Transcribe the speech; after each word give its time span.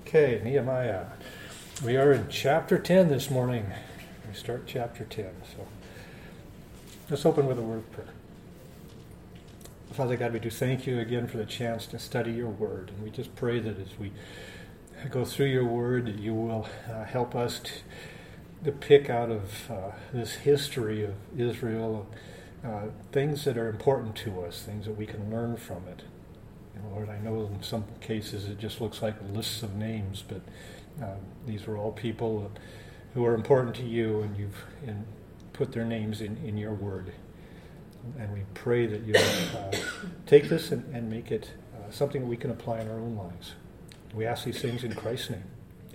Okay, 0.00 0.40
Nehemiah. 0.42 1.06
We 1.84 1.96
are 1.96 2.12
in 2.12 2.28
chapter 2.28 2.78
10 2.78 3.08
this 3.08 3.30
morning. 3.30 3.66
We 4.26 4.34
start 4.34 4.64
chapter 4.66 5.04
10. 5.04 5.26
So 5.54 5.66
let's 7.10 7.24
open 7.24 7.46
with 7.46 7.58
a 7.58 7.62
word 7.62 7.78
of 7.78 7.92
prayer. 7.92 8.08
Father 9.92 10.16
God, 10.16 10.32
we 10.32 10.40
do 10.40 10.50
thank 10.50 10.86
you 10.86 10.98
again 10.98 11.28
for 11.28 11.36
the 11.36 11.44
chance 11.44 11.86
to 11.86 11.98
study 11.98 12.32
your 12.32 12.48
word. 12.48 12.90
And 12.90 13.04
we 13.04 13.10
just 13.10 13.36
pray 13.36 13.60
that 13.60 13.78
as 13.78 13.98
we 13.98 14.10
go 15.10 15.24
through 15.24 15.46
your 15.46 15.66
word, 15.66 16.06
that 16.06 16.18
you 16.18 16.34
will 16.34 16.66
uh, 16.90 17.04
help 17.04 17.36
us 17.36 17.60
to, 17.60 17.72
to, 18.64 18.72
pick 18.72 19.08
out 19.10 19.30
of 19.30 19.70
uh, 19.70 19.90
this 20.12 20.32
history 20.32 21.04
of 21.04 21.14
Israel 21.36 22.06
uh, 22.64 22.86
things 23.12 23.44
that 23.44 23.56
are 23.56 23.68
important 23.68 24.16
to 24.16 24.42
us, 24.42 24.62
things 24.62 24.86
that 24.86 24.96
we 24.96 25.06
can 25.06 25.30
learn 25.30 25.56
from 25.56 25.86
it. 25.86 26.02
Lord, 26.90 27.08
I 27.08 27.18
know 27.18 27.50
in 27.52 27.62
some 27.62 27.84
cases 28.00 28.48
it 28.48 28.58
just 28.58 28.80
looks 28.80 29.02
like 29.02 29.14
lists 29.32 29.62
of 29.62 29.74
names, 29.74 30.22
but 30.26 30.40
uh, 31.04 31.16
these 31.46 31.66
are 31.66 31.76
all 31.76 31.92
people 31.92 32.50
who 33.14 33.24
are 33.24 33.34
important 33.34 33.74
to 33.76 33.84
you, 33.84 34.22
and 34.22 34.36
you've 34.36 34.64
in, 34.86 35.04
put 35.52 35.72
their 35.72 35.84
names 35.84 36.20
in, 36.20 36.36
in 36.38 36.56
your 36.56 36.72
word. 36.74 37.12
And 38.18 38.32
we 38.32 38.40
pray 38.54 38.86
that 38.86 39.02
you 39.02 39.14
uh, 39.14 39.76
take 40.26 40.48
this 40.48 40.72
and, 40.72 40.84
and 40.94 41.08
make 41.08 41.30
it 41.30 41.50
uh, 41.74 41.90
something 41.90 42.20
that 42.22 42.26
we 42.26 42.36
can 42.36 42.50
apply 42.50 42.80
in 42.80 42.90
our 42.90 42.98
own 42.98 43.16
lives. 43.16 43.54
We 44.12 44.26
ask 44.26 44.44
these 44.44 44.60
things 44.60 44.84
in 44.84 44.94
Christ's 44.94 45.30
name. 45.30 45.44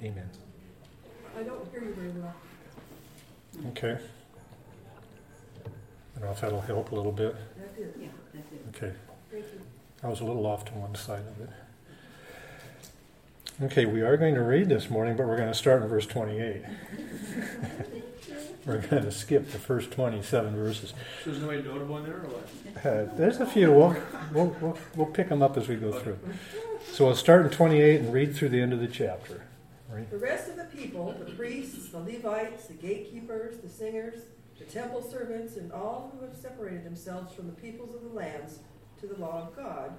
Amen. 0.04 0.30
I 1.38 1.44
don't 1.44 1.70
hear 1.72 1.84
you 1.84 1.94
very 1.94 2.10
well. 2.10 2.36
Okay. 3.68 3.98
I 6.16 6.20
don't 6.20 6.26
know 6.26 6.32
if 6.32 6.42
that'll 6.42 6.62
help 6.62 6.92
a 6.92 6.96
little 6.96 7.12
bit. 7.12 7.36
That 7.58 7.76
did. 7.78 7.94
Yeah, 8.00 8.08
that's 8.34 8.52
it. 8.52 8.76
Okay. 8.76 8.96
Thank 9.32 9.46
you. 9.46 9.62
I 10.02 10.08
was 10.08 10.22
a 10.22 10.26
little 10.26 10.46
off 10.46 10.64
to 10.66 10.74
one 10.74 10.96
side 10.96 11.24
of 11.28 11.42
it. 11.42 11.50
Okay, 13.62 13.86
we 13.86 14.02
are 14.02 14.16
going 14.16 14.36
to 14.36 14.42
read 14.42 14.70
this 14.70 14.90
morning, 14.90 15.18
but 15.18 15.28
we're 15.28 15.36
going 15.36 15.50
to 15.50 15.58
start 15.58 15.82
in 15.82 15.90
verse 15.90 16.06
28. 16.06 16.62
we're 18.66 18.78
going 18.78 19.04
to 19.04 19.12
skip 19.12 19.52
the 19.52 19.60
first 19.60 19.92
27 19.92 20.56
verses. 20.56 20.94
So 21.24 21.32
there's 21.32 21.42
no 21.42 21.52
notable 21.52 21.98
in 21.98 22.06
there 22.06 22.16
or 22.16 22.28
what? 22.28 22.86
Uh, 22.86 23.14
there's 23.18 23.42
a 23.42 23.46
few. 23.46 23.74
We'll, 23.74 23.98
we'll, 24.34 24.56
we'll, 24.62 24.78
we'll 24.96 25.08
pick 25.08 25.28
them 25.28 25.42
up 25.42 25.58
as 25.58 25.68
we 25.68 25.76
go 25.76 25.92
through. 25.92 26.18
So 26.94 27.08
we'll 27.08 27.16
start 27.16 27.46
in 27.46 27.52
28 27.52 28.00
and 28.00 28.14
read 28.14 28.34
through 28.34 28.50
the 28.50 28.62
end 28.62 28.72
of 28.72 28.80
the 28.80 28.88
chapter. 28.88 29.44
Right? 29.90 30.10
The 30.10 30.18
rest 30.18 30.48
of 30.48 30.56
the 30.56 30.64
people, 30.66 31.14
the 31.20 31.32
priests, 31.34 31.90
the 31.90 32.00
Levites, 32.00 32.68
the 32.68 32.76
gatekeepers, 32.76 33.58
the 33.58 33.70
singers, 33.70 34.22
the 34.58 34.64
temple 34.64 35.02
servants, 35.02 35.58
and 35.58 35.74
all 35.74 36.14
who 36.16 36.26
have 36.26 36.38
separated 36.38 36.86
themselves 36.86 37.34
from 37.34 37.48
the 37.48 37.54
peoples 37.54 37.94
of 37.94 38.04
the 38.04 38.16
lands 38.16 38.60
to 39.00 39.08
the 39.08 39.20
law 39.20 39.48
of 39.48 39.56
God, 39.56 39.94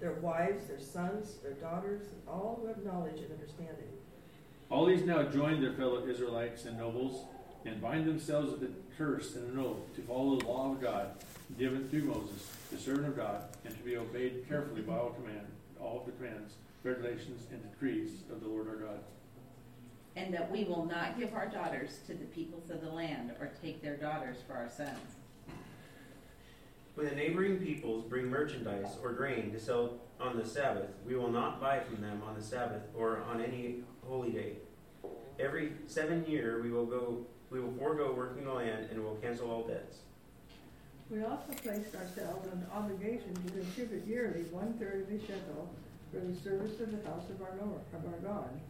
their 0.00 0.14
wives, 0.14 0.66
their 0.66 0.80
sons, 0.80 1.36
their 1.42 1.52
daughters, 1.52 2.02
and 2.02 2.22
all 2.28 2.58
who 2.60 2.68
have 2.68 2.84
knowledge 2.84 3.20
and 3.20 3.30
understanding. 3.32 3.88
All 4.70 4.86
these 4.86 5.02
now 5.02 5.22
join 5.24 5.60
their 5.60 5.72
fellow 5.72 6.06
Israelites 6.06 6.64
and 6.64 6.78
nobles 6.78 7.26
and 7.64 7.80
bind 7.80 8.06
themselves 8.06 8.50
with 8.50 8.62
a 8.62 8.70
curse 8.96 9.36
and 9.36 9.52
an 9.52 9.58
oath 9.58 9.94
to 9.94 10.02
follow 10.02 10.38
the 10.38 10.46
law 10.46 10.72
of 10.72 10.80
God 10.80 11.10
given 11.58 11.88
through 11.88 12.04
Moses, 12.04 12.50
the 12.70 12.78
servant 12.78 13.08
of 13.08 13.16
God, 13.16 13.42
and 13.64 13.76
to 13.76 13.82
be 13.82 13.96
obeyed 13.96 14.48
carefully 14.48 14.82
by 14.82 14.96
all 14.96 15.10
command, 15.10 15.46
all 15.80 16.02
the 16.06 16.12
commands, 16.12 16.54
regulations, 16.84 17.46
and 17.50 17.62
decrees 17.70 18.10
of 18.32 18.40
the 18.40 18.48
Lord 18.48 18.68
our 18.68 18.76
God. 18.76 19.00
And 20.16 20.32
that 20.32 20.50
we 20.50 20.64
will 20.64 20.84
not 20.86 21.18
give 21.18 21.34
our 21.34 21.46
daughters 21.46 21.98
to 22.06 22.14
the 22.14 22.24
peoples 22.26 22.70
of 22.70 22.80
the 22.80 22.88
land 22.88 23.32
or 23.40 23.50
take 23.62 23.82
their 23.82 23.96
daughters 23.96 24.38
for 24.46 24.54
our 24.54 24.68
sons. 24.68 25.16
When 27.00 27.08
the 27.08 27.16
neighboring 27.16 27.56
peoples 27.56 28.04
bring 28.04 28.26
merchandise 28.26 28.98
or 29.02 29.14
grain 29.14 29.52
to 29.52 29.58
sell 29.58 30.00
on 30.20 30.36
the 30.36 30.44
Sabbath, 30.44 30.90
we 31.06 31.14
will 31.14 31.30
not 31.30 31.58
buy 31.58 31.80
from 31.80 32.02
them 32.02 32.20
on 32.28 32.34
the 32.34 32.42
Sabbath 32.42 32.82
or 32.94 33.22
on 33.22 33.40
any 33.40 33.76
holy 34.06 34.32
day. 34.32 34.56
Every 35.38 35.72
seven 35.86 36.26
year 36.26 36.60
we 36.62 36.70
will 36.70 36.84
go 36.84 37.24
we 37.48 37.58
will 37.58 37.72
forego 37.72 38.12
working 38.12 38.44
the 38.44 38.52
land 38.52 38.88
and 38.90 39.02
will 39.02 39.14
cancel 39.14 39.50
all 39.50 39.62
debts. 39.62 40.00
We 41.10 41.22
also 41.22 41.54
placed 41.62 41.94
ourselves 41.94 42.46
under 42.52 42.66
obligation 42.70 43.32
to 43.46 43.50
contribute 43.50 44.06
yearly 44.06 44.42
one 44.50 44.74
third 44.74 45.00
of 45.00 45.08
the 45.08 45.20
shekel 45.20 45.70
for 46.12 46.20
the 46.20 46.36
service 46.38 46.78
of 46.80 46.90
the 46.90 47.08
house 47.08 47.24
of 47.30 47.40
our 47.40 47.56
Lord, 47.64 47.80
of 47.94 48.04
our 48.12 48.18
God. 48.18 48.60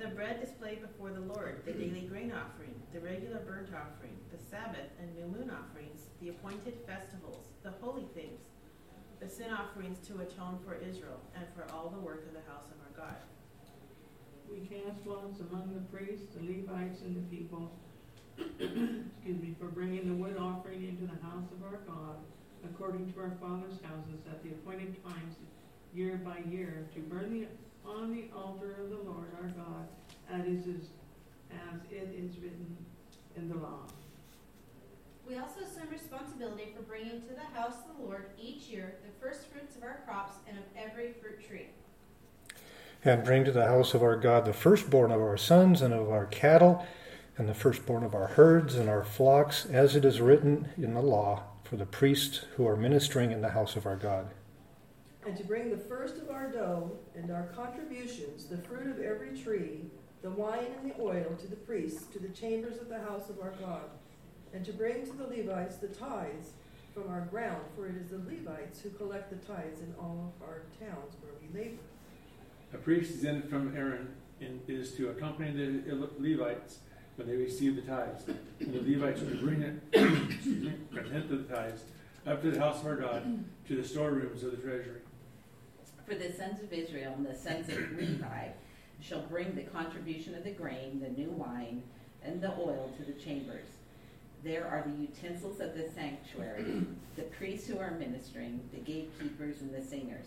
The 0.00 0.08
bread 0.08 0.40
displayed 0.40 0.80
before 0.80 1.10
the 1.12 1.20
Lord, 1.20 1.60
the 1.66 1.72
daily 1.72 2.08
grain 2.08 2.32
offering, 2.32 2.72
the 2.94 3.00
regular 3.00 3.40
burnt 3.44 3.68
offering, 3.68 4.16
the 4.32 4.40
Sabbath 4.48 4.88
and 4.98 5.14
new 5.14 5.28
moon 5.28 5.52
offerings, 5.52 6.08
the 6.22 6.30
appointed 6.30 6.72
festivals, 6.88 7.44
the 7.62 7.76
holy 7.82 8.08
things, 8.14 8.40
the 9.20 9.28
sin 9.28 9.52
offerings 9.52 9.98
to 10.08 10.24
atone 10.24 10.58
for 10.64 10.80
Israel, 10.80 11.20
and 11.36 11.44
for 11.52 11.70
all 11.74 11.90
the 11.90 12.00
work 12.00 12.24
of 12.26 12.32
the 12.32 12.40
house 12.48 12.64
of 12.72 12.80
our 12.80 12.96
God. 12.96 13.20
We 14.48 14.64
cast 14.64 15.04
lots 15.04 15.38
among 15.40 15.74
the 15.76 15.84
priests, 15.94 16.32
the 16.32 16.48
Levites, 16.48 17.02
and 17.02 17.20
the 17.20 17.36
people, 17.36 17.70
excuse 18.40 19.36
me, 19.36 19.54
for 19.60 19.66
bringing 19.66 20.08
the 20.08 20.16
wood 20.16 20.38
offering 20.40 20.82
into 20.82 21.04
the 21.04 21.20
house 21.20 21.52
of 21.52 21.60
our 21.62 21.76
God, 21.84 22.16
according 22.64 23.12
to 23.12 23.20
our 23.20 23.36
fathers' 23.38 23.76
houses, 23.84 24.24
at 24.32 24.42
the 24.42 24.48
appointed 24.48 24.96
times, 25.04 25.36
year 25.94 26.20
by 26.24 26.38
year, 26.50 26.86
to 26.94 27.00
burn 27.00 27.32
the, 27.32 27.46
on 27.88 28.12
the 28.12 28.24
altar 28.36 28.76
of 28.80 28.90
the 28.90 28.96
Lord 28.96 29.28
our 29.40 29.48
God, 29.48 29.88
as 30.30 30.46
it 30.46 30.68
is, 30.68 30.86
as 31.50 31.80
it 31.90 32.14
is 32.16 32.38
written 32.38 32.76
in 33.36 33.48
the 33.48 33.56
law. 33.56 33.80
We 35.26 35.36
also 35.36 35.60
assume 35.60 35.88
responsibility 35.90 36.74
for 36.76 36.82
bringing 36.82 37.22
to 37.22 37.34
the 37.34 37.58
house 37.58 37.74
of 37.74 37.96
the 37.96 38.04
Lord 38.04 38.26
each 38.40 38.62
year 38.64 38.94
the 39.04 39.24
first 39.24 39.46
fruits 39.46 39.76
of 39.76 39.84
our 39.84 40.00
crops 40.04 40.36
and 40.48 40.58
of 40.58 40.64
every 40.76 41.12
fruit 41.12 41.46
tree. 41.46 41.68
And 43.04 43.24
bring 43.24 43.44
to 43.44 43.52
the 43.52 43.66
house 43.66 43.94
of 43.94 44.02
our 44.02 44.16
God 44.16 44.44
the 44.44 44.52
firstborn 44.52 45.10
of 45.12 45.20
our 45.20 45.36
sons 45.36 45.82
and 45.82 45.94
of 45.94 46.10
our 46.10 46.26
cattle, 46.26 46.84
and 47.38 47.48
the 47.48 47.54
firstborn 47.54 48.04
of 48.04 48.14
our 48.14 48.26
herds 48.26 48.74
and 48.74 48.88
our 48.88 49.04
flocks, 49.04 49.66
as 49.66 49.96
it 49.96 50.04
is 50.04 50.20
written 50.20 50.68
in 50.76 50.94
the 50.94 51.00
law, 51.00 51.44
for 51.64 51.76
the 51.76 51.86
priests 51.86 52.44
who 52.56 52.66
are 52.66 52.76
ministering 52.76 53.30
in 53.30 53.40
the 53.40 53.50
house 53.50 53.76
of 53.76 53.86
our 53.86 53.96
God. 53.96 54.30
And 55.26 55.36
to 55.36 55.44
bring 55.44 55.70
the 55.70 55.76
first 55.76 56.16
of 56.16 56.30
our 56.30 56.50
dough 56.50 56.92
and 57.14 57.30
our 57.30 57.48
contributions, 57.54 58.46
the 58.46 58.56
fruit 58.56 58.86
of 58.86 59.00
every 59.00 59.38
tree, 59.38 59.84
the 60.22 60.30
wine 60.30 60.66
and 60.78 60.90
the 60.90 61.00
oil 61.00 61.36
to 61.38 61.46
the 61.46 61.56
priests, 61.56 62.04
to 62.12 62.18
the 62.18 62.28
chambers 62.28 62.78
of 62.80 62.88
the 62.88 63.00
house 63.00 63.28
of 63.28 63.38
our 63.40 63.52
God. 63.60 63.90
And 64.54 64.64
to 64.64 64.72
bring 64.72 65.04
to 65.06 65.12
the 65.12 65.24
Levites 65.24 65.76
the 65.76 65.88
tithes 65.88 66.52
from 66.94 67.08
our 67.08 67.20
ground, 67.22 67.62
for 67.76 67.86
it 67.86 67.96
is 67.96 68.10
the 68.10 68.18
Levites 68.18 68.80
who 68.80 68.90
collect 68.90 69.30
the 69.30 69.46
tithes 69.46 69.80
in 69.80 69.94
all 69.98 70.32
of 70.34 70.42
our 70.46 70.62
towns 70.78 71.14
where 71.20 71.32
we 71.40 71.58
labor. 71.58 71.82
A 72.72 72.78
priest 72.78 73.12
descended 73.12 73.48
from 73.48 73.76
Aaron 73.76 74.08
and 74.40 74.60
is 74.68 74.92
to 74.94 75.10
accompany 75.10 75.52
the 75.52 76.08
Levites 76.18 76.78
when 77.16 77.28
they 77.28 77.36
receive 77.36 77.76
the 77.76 77.82
tithes. 77.82 78.24
And 78.58 78.72
the 78.72 78.80
Levites 78.80 79.20
will 79.20 79.36
bring 79.36 79.62
it, 79.62 79.92
tenth 79.92 81.30
of 81.30 81.48
the 81.48 81.54
tithes 81.54 81.82
up 82.26 82.42
to 82.42 82.50
the 82.50 82.58
house 82.58 82.80
of 82.80 82.86
our 82.86 82.96
God, 82.96 83.44
to 83.68 83.76
the 83.76 83.86
storerooms 83.86 84.42
of 84.42 84.52
the 84.52 84.56
treasury. 84.56 85.00
For 86.10 86.16
the 86.16 86.32
sons 86.32 86.60
of 86.60 86.72
Israel 86.72 87.14
and 87.16 87.24
the 87.24 87.36
sons 87.36 87.68
of 87.68 87.96
Levi 87.96 88.48
shall 89.00 89.20
bring 89.20 89.54
the 89.54 89.62
contribution 89.62 90.34
of 90.34 90.42
the 90.42 90.50
grain, 90.50 91.00
the 91.00 91.08
new 91.08 91.30
wine, 91.30 91.84
and 92.24 92.42
the 92.42 92.50
oil 92.50 92.90
to 92.96 93.04
the 93.04 93.12
chambers. 93.12 93.68
There 94.42 94.66
are 94.66 94.84
the 94.84 95.02
utensils 95.02 95.60
of 95.60 95.72
the 95.74 95.88
sanctuary, 95.94 96.82
the 97.16 97.22
priests 97.22 97.68
who 97.68 97.78
are 97.78 97.92
ministering, 97.92 98.58
the 98.72 98.80
gatekeepers, 98.80 99.60
and 99.60 99.72
the 99.72 99.84
singers. 99.84 100.26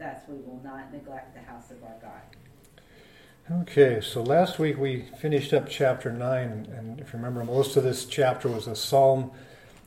Thus 0.00 0.18
we 0.26 0.34
will 0.38 0.60
not 0.64 0.92
neglect 0.92 1.36
the 1.36 1.42
house 1.42 1.70
of 1.70 1.80
our 1.84 1.94
God. 2.02 3.62
Okay, 3.62 4.00
so 4.00 4.24
last 4.24 4.58
week 4.58 4.78
we 4.78 5.04
finished 5.20 5.52
up 5.52 5.68
chapter 5.68 6.10
9, 6.10 6.74
and 6.76 6.98
if 6.98 7.12
you 7.12 7.18
remember, 7.20 7.44
most 7.44 7.76
of 7.76 7.84
this 7.84 8.04
chapter 8.04 8.48
was 8.48 8.66
a 8.66 8.74
psalm 8.74 9.30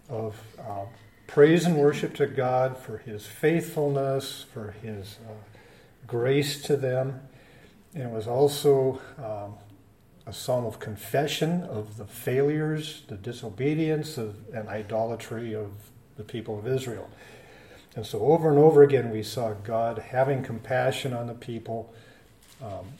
of 0.07 0.41
uh, 0.57 0.85
praise 1.33 1.65
and 1.65 1.75
worship 1.77 2.13
to 2.13 2.27
God 2.27 2.77
for 2.77 2.99
his 2.99 3.25
faithfulness, 3.25 4.45
for 4.53 4.75
his 4.83 5.17
uh, 5.27 5.33
grace 6.05 6.61
to 6.61 6.77
them. 6.77 7.21
And 7.95 8.03
it 8.03 8.09
was 8.11 8.27
also 8.27 9.01
um, 9.17 9.55
a 10.27 10.31
psalm 10.31 10.63
of 10.63 10.79
confession 10.79 11.63
of 11.63 11.97
the 11.97 12.05
failures, 12.05 13.01
the 13.07 13.15
disobedience, 13.15 14.19
of, 14.19 14.35
and 14.53 14.69
idolatry 14.69 15.55
of 15.55 15.71
the 16.17 16.23
people 16.23 16.59
of 16.59 16.67
Israel. 16.67 17.09
And 17.95 18.05
so, 18.05 18.19
over 18.19 18.51
and 18.51 18.59
over 18.59 18.83
again, 18.83 19.09
we 19.09 19.23
saw 19.23 19.53
God 19.53 19.97
having 19.97 20.43
compassion 20.43 21.13
on 21.15 21.25
the 21.25 21.33
people 21.33 21.95
um, 22.61 22.93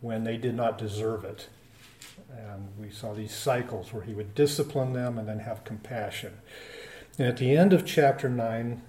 when 0.00 0.22
they 0.22 0.36
did 0.36 0.54
not 0.54 0.78
deserve 0.78 1.24
it. 1.24 1.48
And 2.30 2.68
we 2.78 2.90
saw 2.90 3.12
these 3.12 3.34
cycles 3.34 3.92
where 3.92 4.04
He 4.04 4.14
would 4.14 4.36
discipline 4.36 4.92
them 4.92 5.18
and 5.18 5.26
then 5.26 5.40
have 5.40 5.64
compassion. 5.64 6.34
And 7.18 7.28
at 7.28 7.36
the 7.36 7.56
end 7.56 7.72
of 7.72 7.86
chapter 7.86 8.28
9, 8.28 8.82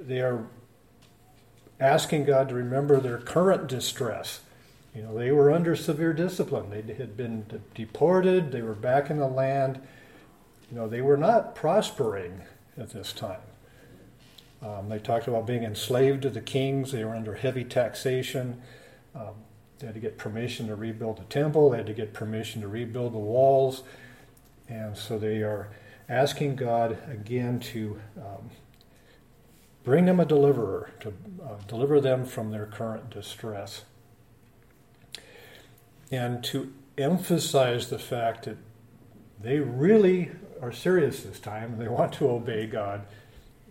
they 0.00 0.20
are 0.20 0.46
asking 1.80 2.24
God 2.24 2.48
to 2.48 2.54
remember 2.54 3.00
their 3.00 3.18
current 3.18 3.66
distress. 3.66 4.40
You 4.94 5.02
know, 5.02 5.14
they 5.18 5.30
were 5.30 5.50
under 5.50 5.74
severe 5.76 6.12
discipline. 6.12 6.70
They 6.70 6.94
had 6.94 7.16
been 7.16 7.62
deported, 7.74 8.52
they 8.52 8.62
were 8.62 8.74
back 8.74 9.10
in 9.10 9.18
the 9.18 9.26
land. 9.26 9.80
You 10.70 10.76
know, 10.76 10.88
they 10.88 11.00
were 11.00 11.16
not 11.16 11.54
prospering 11.54 12.42
at 12.78 12.90
this 12.90 13.12
time. 13.12 13.40
Um, 14.62 14.88
they 14.88 14.98
talked 14.98 15.28
about 15.28 15.46
being 15.46 15.64
enslaved 15.64 16.22
to 16.22 16.30
the 16.30 16.40
kings. 16.40 16.92
They 16.92 17.04
were 17.04 17.14
under 17.14 17.34
heavy 17.34 17.62
taxation. 17.64 18.62
Um, 19.14 19.34
they 19.78 19.86
had 19.86 19.94
to 19.94 20.00
get 20.00 20.18
permission 20.18 20.68
to 20.68 20.76
rebuild 20.76 21.18
the 21.18 21.24
temple. 21.24 21.70
They 21.70 21.78
had 21.78 21.86
to 21.86 21.92
get 21.92 22.14
permission 22.14 22.62
to 22.62 22.68
rebuild 22.68 23.12
the 23.12 23.18
walls. 23.18 23.82
And 24.68 24.96
so 24.96 25.18
they 25.18 25.42
are 25.42 25.68
asking 26.08 26.56
God 26.56 26.98
again 27.10 27.58
to 27.60 28.00
um, 28.16 28.50
bring 29.84 30.06
them 30.06 30.20
a 30.20 30.24
deliverer, 30.24 30.90
to 31.00 31.08
uh, 31.08 31.56
deliver 31.66 32.00
them 32.00 32.24
from 32.24 32.50
their 32.50 32.66
current 32.66 33.10
distress. 33.10 33.84
And 36.10 36.42
to 36.44 36.72
emphasize 36.96 37.90
the 37.90 37.98
fact 37.98 38.44
that 38.44 38.56
they 39.40 39.58
really 39.58 40.30
are 40.62 40.72
serious 40.72 41.22
this 41.22 41.38
time 41.40 41.78
they 41.78 41.88
want 41.88 42.12
to 42.14 42.28
obey 42.28 42.66
God. 42.66 43.02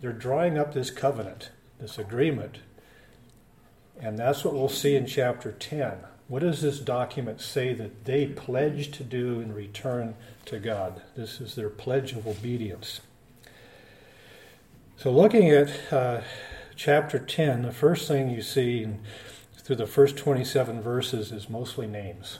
They're 0.00 0.12
drawing 0.12 0.58
up 0.58 0.74
this 0.74 0.90
covenant, 0.90 1.50
this 1.80 1.98
agreement. 1.98 2.58
And 3.98 4.18
that's 4.18 4.44
what 4.44 4.54
we'll 4.54 4.68
see 4.68 4.94
in 4.94 5.06
chapter 5.06 5.52
10. 5.52 5.94
What 6.28 6.42
does 6.42 6.60
this 6.60 6.80
document 6.80 7.40
say 7.40 7.72
that 7.74 8.04
they 8.04 8.26
pledge 8.26 8.90
to 8.92 9.04
do 9.04 9.40
in 9.40 9.54
return 9.54 10.14
to 10.46 10.58
God? 10.58 11.02
This 11.16 11.40
is 11.40 11.54
their 11.54 11.68
pledge 11.68 12.12
of 12.12 12.26
obedience. 12.26 13.00
So, 14.96 15.12
looking 15.12 15.50
at 15.50 15.92
uh, 15.92 16.22
chapter 16.74 17.18
10, 17.18 17.62
the 17.62 17.72
first 17.72 18.08
thing 18.08 18.30
you 18.30 18.42
see 18.42 18.88
through 19.58 19.76
the 19.76 19.86
first 19.86 20.16
27 20.16 20.80
verses 20.80 21.30
is 21.30 21.48
mostly 21.48 21.86
names. 21.86 22.38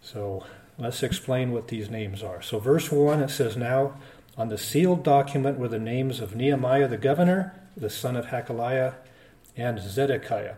So, 0.00 0.44
Let's 0.80 1.02
explain 1.02 1.50
what 1.50 1.68
these 1.68 1.90
names 1.90 2.22
are. 2.22 2.40
So, 2.40 2.60
verse 2.60 2.92
1, 2.92 3.20
it 3.20 3.30
says, 3.30 3.56
Now 3.56 3.94
on 4.36 4.48
the 4.48 4.56
sealed 4.56 5.02
document 5.02 5.58
were 5.58 5.66
the 5.66 5.80
names 5.80 6.20
of 6.20 6.36
Nehemiah 6.36 6.86
the 6.86 6.96
governor, 6.96 7.52
the 7.76 7.90
son 7.90 8.14
of 8.14 8.26
Hakaliah, 8.26 8.94
and 9.56 9.80
Zedekiah. 9.80 10.54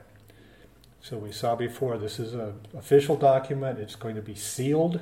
So, 1.03 1.17
we 1.17 1.33
saw 1.33 1.57
before 1.57 1.97
this 1.97 2.19
is 2.19 2.35
an 2.35 2.55
official 2.77 3.17
document. 3.17 3.79
It's 3.79 3.97
going 3.97 4.17
to 4.17 4.23
be 4.23 4.35
sealed, 4.35 5.01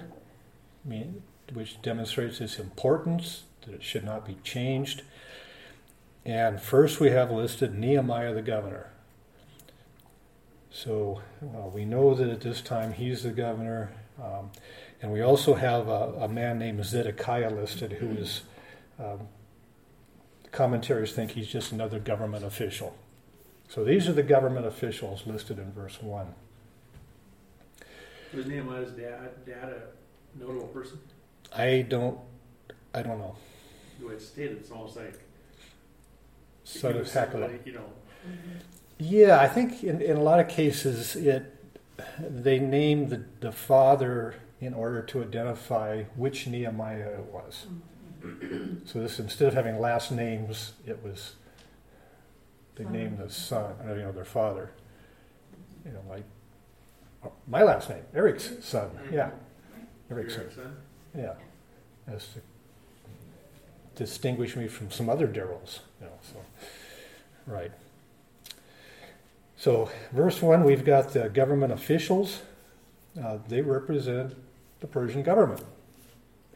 which 1.52 1.82
demonstrates 1.82 2.40
its 2.40 2.58
importance, 2.58 3.44
that 3.66 3.74
it 3.74 3.82
should 3.82 4.04
not 4.04 4.24
be 4.24 4.36
changed. 4.44 5.02
And 6.24 6.60
first, 6.60 7.00
we 7.00 7.10
have 7.10 7.30
listed 7.32 7.74
Nehemiah 7.74 8.32
the 8.32 8.42
governor. 8.42 8.90
So, 10.70 11.20
we 11.72 11.84
know 11.84 12.14
that 12.14 12.28
at 12.28 12.42
this 12.42 12.60
time 12.60 12.92
he's 12.92 13.24
the 13.24 13.30
governor. 13.30 13.90
Um, 14.22 14.50
and 15.00 15.12
we 15.12 15.20
also 15.20 15.54
have 15.54 15.88
a, 15.88 16.12
a 16.20 16.28
man 16.28 16.58
named 16.58 16.84
Zedekiah 16.84 17.50
listed 17.50 17.92
who 17.92 18.10
is, 18.10 18.42
um, 18.98 19.28
commentaries 20.50 21.12
think 21.12 21.32
he's 21.32 21.48
just 21.48 21.72
another 21.72 21.98
government 21.98 22.44
official. 22.44 22.96
So 23.68 23.84
these 23.84 24.08
are 24.08 24.12
the 24.12 24.22
government 24.22 24.66
officials 24.66 25.26
listed 25.26 25.58
in 25.58 25.72
verse 25.72 26.02
1. 26.02 26.26
Was 28.34 28.46
Nehemiah's 28.46 28.92
dad, 28.92 29.30
dad 29.46 29.68
a 29.68 30.38
notable 30.38 30.68
person? 30.68 30.98
I 31.54 31.86
don't, 31.88 32.18
I 32.94 33.02
don't 33.02 33.18
know. 33.18 33.36
The 34.00 34.06
way 34.06 34.14
it's 34.14 34.26
stated, 34.26 34.58
it's 34.58 34.70
almost 34.70 34.96
like 34.96 35.20
son 36.64 36.96
of 36.96 37.06
Hakaliah. 37.06 37.64
You 37.66 37.72
know. 37.72 37.84
Yeah, 38.98 39.40
I 39.40 39.48
think 39.48 39.82
in, 39.82 40.00
in 40.00 40.16
a 40.16 40.22
lot 40.22 40.40
of 40.40 40.48
cases 40.48 41.16
it 41.16 41.54
they 42.20 42.58
name 42.58 43.08
the, 43.08 43.24
the 43.40 43.52
father 43.52 44.36
in 44.60 44.74
order 44.74 45.02
to 45.02 45.22
identify 45.22 46.04
which 46.16 46.46
Nehemiah 46.46 47.18
it 47.18 47.24
was. 47.32 47.66
Mm-hmm. 48.22 48.84
so 48.84 49.00
this 49.00 49.20
instead 49.20 49.48
of 49.48 49.54
having 49.54 49.78
last 49.78 50.10
names, 50.10 50.72
it 50.84 51.02
was 51.04 51.36
they 52.78 52.84
named 52.84 53.18
the 53.18 53.28
son, 53.28 53.74
you 53.88 53.96
know, 53.96 54.12
their 54.12 54.24
father. 54.24 54.70
You 55.84 55.92
know, 55.92 56.02
like 56.08 56.24
my 57.46 57.62
last 57.62 57.90
name, 57.90 58.04
Eric's 58.14 58.50
son. 58.64 58.90
Yeah, 59.12 59.30
Eric's 60.10 60.34
son. 60.34 60.76
Yeah, 61.16 61.34
as 62.06 62.28
to 62.28 62.40
distinguish 63.96 64.56
me 64.56 64.68
from 64.68 64.90
some 64.90 65.10
other 65.10 65.26
Daryls. 65.26 65.80
You 66.00 66.06
know, 66.06 66.12
so 66.22 66.40
right. 67.46 67.72
So, 69.56 69.90
verse 70.12 70.40
1, 70.40 70.62
we've 70.62 70.84
got 70.84 71.12
the 71.12 71.28
government 71.28 71.72
officials. 71.72 72.42
Uh, 73.20 73.38
they 73.48 73.60
represent 73.60 74.36
the 74.78 74.86
Persian 74.86 75.24
government 75.24 75.64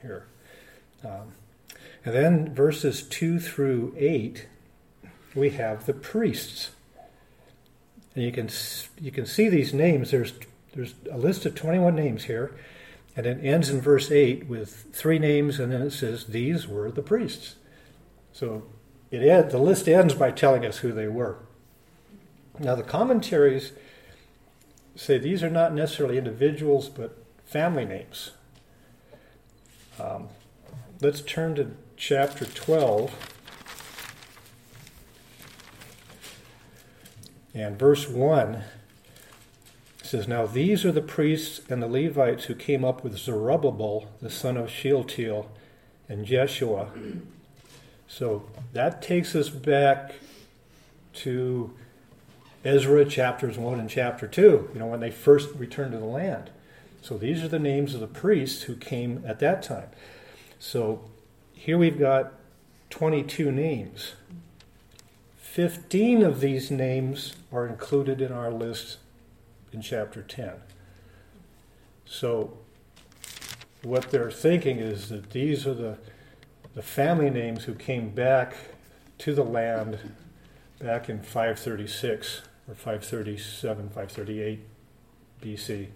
here. 0.00 0.26
Um, 1.04 1.32
and 2.04 2.14
then 2.14 2.54
verses 2.54 3.02
2 3.02 3.40
through 3.40 3.94
8, 3.98 4.46
we 5.34 5.50
have 5.50 5.87
the 5.87 5.94
priests. 5.94 6.70
And 8.14 8.25
you 8.25 8.32
can, 8.32 8.49
you 9.00 9.11
can 9.11 9.26
see 9.26 9.49
these 9.49 9.73
names. 9.73 10.11
There's, 10.11 10.32
there's 10.75 10.94
a 11.11 11.17
list 11.17 11.46
of 11.46 11.55
21 11.55 11.94
names 11.94 12.25
here. 12.25 12.55
And 13.17 13.26
it 13.26 13.38
ends 13.43 13.69
in 13.69 13.81
verse 13.81 14.11
8 14.11 14.46
with 14.49 14.87
three 14.93 15.19
names, 15.19 15.61
and 15.61 15.70
then 15.70 15.82
it 15.82 15.90
says, 15.90 16.26
These 16.26 16.67
were 16.67 16.90
the 16.90 17.02
priests. 17.02 17.56
So 18.32 18.62
it 19.11 19.23
ed, 19.23 19.50
the 19.50 19.58
list 19.58 19.87
ends 19.87 20.14
by 20.14 20.31
telling 20.31 20.64
us 20.64 20.79
who 20.79 20.93
they 20.93 21.08
were. 21.08 21.37
Now, 22.58 22.75
the 22.75 22.82
commentaries 22.82 23.73
say 24.94 25.19
these 25.19 25.43
are 25.43 25.50
not 25.50 25.75
necessarily 25.75 26.19
individuals, 26.19 26.88
but 26.88 27.23
family 27.44 27.84
names. 27.84 28.32
Um, 30.00 30.29
let's 31.00 31.20
turn 31.20 31.55
to 31.56 31.73
chapter 31.96 32.46
12 32.46 33.31
and 37.54 37.78
verse 37.78 38.08
1 38.08 38.62
says, 40.02 40.26
Now 40.26 40.46
these 40.46 40.84
are 40.84 40.93
the 40.93 41.02
priests 41.02 41.60
and 41.69 41.82
the 41.82 41.87
Levites 41.88 42.44
who 42.44 42.54
came 42.54 42.84
up 42.84 43.04
with 43.04 43.19
Zerubbabel, 43.19 44.08
the 44.20 44.31
son 44.31 44.56
of 44.56 44.70
Shealtiel, 44.70 45.50
and 46.08 46.25
Jeshua. 46.25 46.90
So 48.08 48.44
that 48.72 49.00
takes 49.00 49.34
us 49.34 49.49
back 49.49 50.14
to 51.14 51.72
Ezra 52.64 53.04
chapters 53.04 53.58
1 53.58 53.81
and 53.81 53.88
chapter 53.90 54.26
2, 54.26 54.70
you 54.72 54.78
know, 54.78 54.87
when 54.87 55.00
they 55.00 55.10
first 55.10 55.55
returned 55.55 55.93
to 55.93 55.98
the 55.98 56.05
land. 56.05 56.50
So 57.00 57.19
these 57.19 57.43
are 57.43 57.48
the 57.48 57.58
names 57.58 57.94
of 57.94 58.00
the 58.00 58.06
priests 58.06 58.62
who 58.62 58.76
came 58.76 59.25
at 59.26 59.40
that 59.40 59.62
time. 59.62 59.88
So 60.58 61.10
here 61.52 61.76
we've 61.76 61.98
got 61.98 62.34
22 62.90 63.50
names. 63.50 64.12
15 65.52 66.22
of 66.22 66.40
these 66.40 66.70
names 66.70 67.34
are 67.52 67.66
included 67.66 68.22
in 68.22 68.32
our 68.32 68.50
list 68.50 68.96
in 69.70 69.82
chapter 69.82 70.22
10. 70.22 70.53
So 72.06 72.56
what 73.82 74.10
they're 74.10 74.31
thinking 74.31 74.79
is 74.79 75.10
that 75.10 75.32
these 75.32 75.67
are 75.67 75.74
the, 75.74 75.98
the 76.74 76.81
family 76.81 77.29
names 77.29 77.65
who 77.65 77.74
came 77.74 78.15
back 78.15 78.55
to 79.19 79.34
the 79.34 79.44
land 79.44 79.98
back 80.79 81.10
in 81.10 81.19
536 81.20 82.41
or 82.67 82.74
537, 82.74 83.88
538 83.88 84.60
BC 85.43 85.88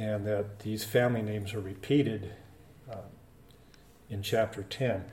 and 0.00 0.26
that 0.26 0.58
these 0.60 0.82
family 0.82 1.22
names 1.22 1.54
are 1.54 1.60
repeated 1.60 2.32
uh, 2.90 2.96
in 4.10 4.20
chapter 4.20 4.64
10. 4.64 5.04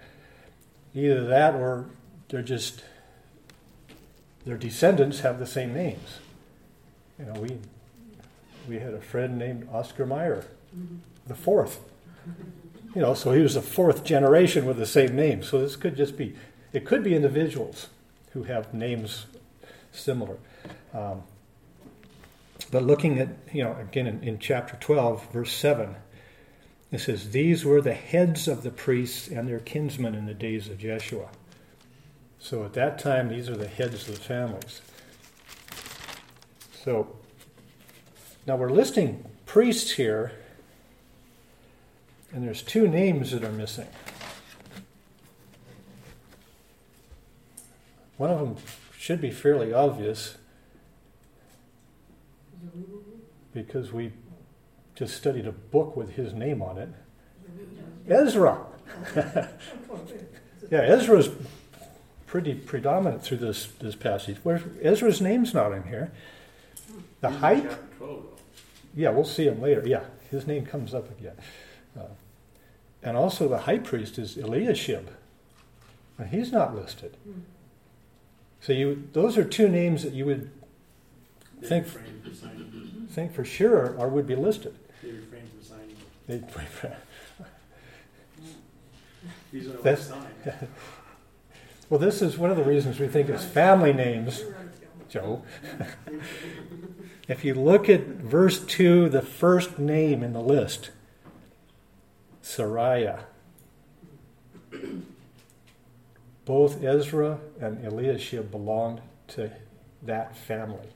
Either 0.95 1.27
that 1.27 1.53
or 1.53 1.91
they're 2.29 2.41
just, 2.41 2.83
their 4.45 4.57
descendants 4.57 5.21
have 5.21 5.39
the 5.39 5.45
same 5.45 5.73
names. 5.73 6.19
You 7.17 7.25
know, 7.25 7.39
we, 7.39 7.57
we 8.67 8.79
had 8.79 8.93
a 8.93 9.01
friend 9.01 9.37
named 9.37 9.67
Oscar 9.71 10.05
Meyer, 10.05 10.45
the 11.27 11.35
fourth. 11.35 11.79
You 12.95 13.01
know, 13.01 13.13
so 13.13 13.31
he 13.31 13.41
was 13.41 13.55
the 13.55 13.61
fourth 13.61 14.03
generation 14.03 14.65
with 14.65 14.77
the 14.77 14.85
same 14.85 15.15
name. 15.15 15.43
So 15.43 15.59
this 15.59 15.75
could 15.75 15.95
just 15.95 16.17
be, 16.17 16.35
it 16.73 16.85
could 16.85 17.03
be 17.03 17.15
individuals 17.15 17.87
who 18.31 18.43
have 18.43 18.73
names 18.73 19.25
similar. 19.91 20.37
Um, 20.93 21.23
but 22.71 22.83
looking 22.83 23.19
at, 23.19 23.29
you 23.51 23.63
know, 23.63 23.75
again 23.79 24.07
in, 24.07 24.23
in 24.23 24.39
chapter 24.39 24.75
12, 24.79 25.31
verse 25.31 25.51
7, 25.53 25.95
it 26.91 26.99
says, 26.99 27.31
These 27.31 27.65
were 27.65 27.81
the 27.81 27.93
heads 27.93 28.47
of 28.47 28.63
the 28.63 28.71
priests 28.71 29.27
and 29.27 29.47
their 29.47 29.59
kinsmen 29.59 30.15
in 30.15 30.25
the 30.25 30.33
days 30.33 30.67
of 30.67 30.77
Jeshua. 30.77 31.29
So 32.43 32.65
at 32.65 32.73
that 32.73 32.99
time, 32.99 33.29
these 33.29 33.47
are 33.47 33.55
the 33.55 33.69
heads 33.69 34.09
of 34.09 34.15
the 34.15 34.21
families. 34.21 34.81
So 36.83 37.15
now 38.45 38.57
we're 38.57 38.69
listing 38.69 39.23
priests 39.45 39.91
here, 39.91 40.33
and 42.33 42.45
there's 42.45 42.61
two 42.61 42.85
names 42.85 43.31
that 43.31 43.45
are 43.45 43.51
missing. 43.53 43.87
One 48.17 48.29
of 48.29 48.39
them 48.39 48.57
should 48.97 49.21
be 49.21 49.31
fairly 49.31 49.71
obvious 49.71 50.35
because 53.53 53.93
we 53.93 54.11
just 54.95 55.15
studied 55.15 55.47
a 55.47 55.53
book 55.53 55.95
with 55.95 56.09
his 56.15 56.33
name 56.33 56.61
on 56.61 56.77
it. 56.77 56.89
Ezra. 58.09 58.65
yeah, 59.15 60.81
Ezra's 60.81 61.29
pretty 62.33 62.55
predominant 62.55 63.21
through 63.23 63.37
this, 63.37 63.67
this 63.79 63.93
passage. 63.95 64.37
Where 64.41 64.59
Ezra's 64.81 65.21
name's 65.21 65.53
not 65.53 65.71
in 65.71 65.83
here. 65.83 66.11
The 67.21 67.27
He's 67.27 67.35
in 67.35 67.41
height, 67.41 67.63
chapter 67.69 67.87
12, 67.99 68.23
yeah, 68.95 69.09
we'll 69.11 69.23
see 69.23 69.43
him 69.45 69.61
later. 69.61 69.83
Yeah, 69.85 70.05
his 70.31 70.47
name 70.47 70.65
comes 70.65 70.95
up 70.95 71.11
again. 71.11 71.35
Uh, 71.95 72.05
and 73.03 73.15
also 73.15 73.47
the 73.47 73.59
high 73.59 73.77
priest 73.77 74.17
is 74.17 74.35
Eliashib, 74.35 75.09
and 76.17 76.29
he's 76.29 76.51
not 76.51 76.73
listed. 76.73 77.17
So 78.61 78.73
you, 78.73 79.07
those 79.13 79.37
are 79.37 79.43
two 79.43 79.67
names 79.69 80.01
that 80.01 80.13
you 80.13 80.25
would 80.25 80.49
Think- 81.61 81.85
refrain 81.85 82.19
from 82.23 82.33
signing. 82.33 83.07
think 83.11 83.31
for 83.35 83.45
sure 83.45 83.95
are 83.99 84.07
would 84.09 84.25
be 84.25 84.35
listed. 84.35 84.73
They 85.03 85.11
refrain 85.11 85.43
from 85.45 85.61
signing. 85.61 85.95
They- 86.25 86.41
These 89.51 89.67
are 89.67 89.73
the 89.73 89.83
That's- 89.83 90.09
ones 90.09 90.25
signed. 90.45 90.67
well, 91.93 91.99
this 91.99 92.23
is 92.23 92.39
one 92.39 92.49
of 92.49 92.57
the 92.57 92.63
reasons 92.63 92.99
we 92.99 93.07
think 93.07 93.29
it's 93.29 93.45
family 93.45 93.93
names, 93.93 94.41
Joe. 95.09 95.43
if 97.27 97.45
you 97.45 97.53
look 97.53 97.87
at 97.87 98.01
verse 98.07 98.65
2, 98.65 99.09
the 99.09 99.21
first 99.21 99.77
name 99.77 100.23
in 100.23 100.33
the 100.33 100.41
list, 100.41 100.89
Seraiah. 102.41 103.25
Both 106.45 106.83
Ezra 106.83 107.37
and 107.61 107.85
Eliashib 107.85 108.49
belonged 108.49 109.01
to 109.27 109.51
that 110.01 110.35
family. 110.35 110.87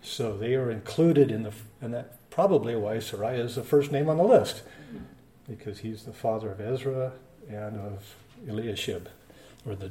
So 0.00 0.36
they 0.36 0.54
are 0.54 0.70
included 0.70 1.32
in 1.32 1.42
the, 1.42 1.52
and 1.80 1.92
that 1.92 2.30
probably 2.30 2.76
why 2.76 2.98
Seraiah 2.98 3.46
is 3.46 3.56
the 3.56 3.64
first 3.64 3.90
name 3.90 4.08
on 4.08 4.16
the 4.16 4.22
list, 4.22 4.62
because 5.48 5.80
he's 5.80 6.04
the 6.04 6.12
father 6.12 6.52
of 6.52 6.60
Ezra 6.60 7.14
and 7.48 7.80
of 7.80 8.14
Eliashib, 8.48 9.08
or 9.66 9.74
the 9.74 9.90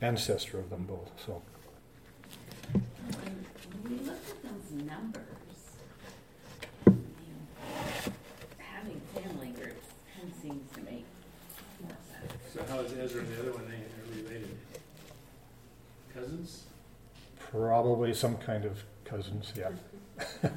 ancestor 0.00 0.58
of 0.58 0.70
them 0.70 0.84
both. 0.84 1.10
So 1.24 1.42
When 2.72 3.46
when 3.82 3.98
we 3.98 4.04
look 4.06 4.16
at 4.16 4.42
those 4.42 4.86
numbers, 4.86 5.22
you 6.86 6.92
know, 6.92 8.12
having 8.58 9.00
family 9.14 9.48
groups 9.48 9.86
kind 10.16 10.30
of 10.32 10.36
seems 10.42 10.72
to 10.72 10.80
make 10.82 11.04
more 11.82 11.96
sense. 12.10 12.32
So 12.52 12.64
how 12.72 12.80
is 12.80 12.92
Ezra 12.92 13.20
and 13.22 13.28
the 13.32 13.40
other 13.40 13.52
one 13.52 13.66
they- 13.68 14.14
they're 14.14 14.24
related? 14.24 14.56
Cousins? 16.14 16.64
probably 17.50 18.12
some 18.12 18.36
kind 18.38 18.64
of 18.64 18.82
cousins, 19.04 19.52
yeah. 19.56 19.70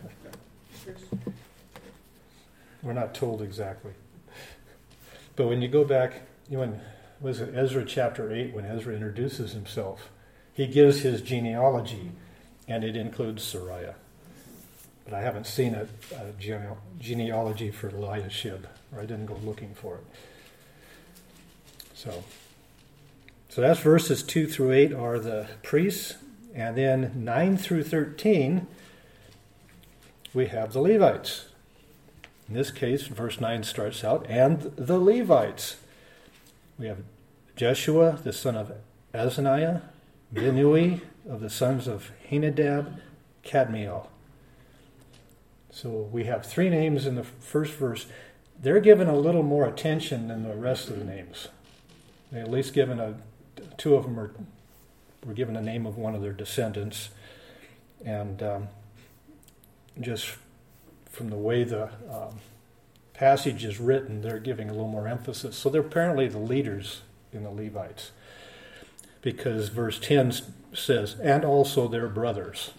We're 2.82 2.94
not 2.94 3.14
told 3.14 3.42
exactly. 3.44 3.92
But 5.36 5.48
when 5.48 5.62
you 5.62 5.68
go 5.68 5.84
back, 5.84 6.22
you 6.50 6.58
know, 6.58 6.62
when 6.62 6.82
was 7.20 7.42
it 7.42 7.54
Ezra 7.56 7.86
chapter 7.86 8.32
eight 8.32 8.54
when 8.54 8.66
Ezra 8.66 8.94
introduces 8.94 9.54
himself, 9.54 10.10
he 10.54 10.68
gives 10.68 11.02
his 11.02 11.22
genealogy, 11.22 12.12
and 12.68 12.84
it 12.84 12.96
includes 12.96 13.44
Seraiah. 13.44 13.96
But 15.06 15.14
I 15.14 15.22
haven't 15.22 15.48
seen 15.48 15.76
a, 15.76 15.88
a 16.16 16.32
gene- 16.40 16.76
genealogy 17.00 17.72
for 17.72 17.90
Eliashib, 17.90 18.68
or 18.94 19.02
I 19.02 19.06
didn't 19.06 19.28
go 19.28 19.40
looking 19.44 19.74
for 19.74 19.96
it. 19.96 20.06
So, 21.94 22.24
so 23.50 23.62
that's 23.62 23.80
verses 23.80 24.24
two 24.24 24.48
through 24.48 24.72
eight 24.72 24.94
are 24.94 25.20
the 25.20 25.48
priests, 25.64 26.16
and 26.54 26.76
then 26.78 27.12
nine 27.16 27.58
through 27.58 27.84
thirteen 27.84 28.68
we 30.34 30.48
have 30.48 30.74
the 30.74 30.82
Levites. 30.82 31.46
In 32.48 32.54
this 32.54 32.72
case, 32.72 33.08
verse 33.08 33.42
9 33.42 33.64
starts 33.64 34.04
out, 34.04 34.26
and 34.30 34.62
the 34.78 35.00
Levites. 35.00 35.78
We 36.78 36.88
have 36.88 37.00
Jeshua, 37.56 38.20
the 38.24 38.34
son 38.34 38.56
of 38.56 38.72
Azaniah, 39.14 39.82
Binnui 40.34 41.02
of 41.28 41.42
the 41.42 41.50
sons 41.50 41.88
of 41.88 42.12
Henadad, 42.30 43.00
Kadmiel. 43.44 44.08
So 45.72 45.90
we 45.90 46.26
have 46.26 46.46
three 46.46 46.70
names 46.70 47.06
in 47.06 47.16
the 47.16 47.24
first 47.24 47.74
verse. 47.74 48.06
They're 48.60 48.80
given 48.80 49.08
a 49.08 49.16
little 49.16 49.44
more 49.44 49.66
attention 49.68 50.28
than 50.28 50.44
the 50.44 50.56
rest 50.56 50.90
of 50.90 51.00
the 51.00 51.06
names. 51.06 51.48
They 52.32 52.42
at 52.42 52.52
least 52.52 52.74
given 52.74 53.00
a 53.00 53.16
two 53.78 53.96
of 53.96 54.04
them 54.04 54.20
are 54.20 54.32
were 55.26 55.34
given 55.34 55.56
the 55.56 55.62
name 55.62 55.86
of 55.86 55.98
one 55.98 56.16
of 56.16 56.22
their 56.22 56.32
descendants, 56.32 57.10
and 58.06 58.42
um, 58.42 58.68
just 60.00 60.38
from 61.10 61.30
the 61.30 61.36
way 61.36 61.64
the 61.64 61.90
um, 62.10 62.40
passage 63.18 63.66
is 63.66 63.80
written, 63.80 64.22
they're 64.22 64.40
giving 64.40 64.70
a 64.70 64.74
little 64.74 64.88
more 64.88 65.08
emphasis. 65.08 65.58
So 65.58 65.70
they're 65.70 65.82
apparently 65.82 66.28
the 66.28 66.38
leaders 66.38 67.02
in 67.34 67.44
the 67.44 67.50
Levites. 67.50 68.12
Because 69.22 69.70
verse 69.70 70.00
10 70.00 70.34
says, 70.74 71.16
and 71.22 71.44
also 71.44 71.88
their 71.88 72.08
brothers. 72.08 72.72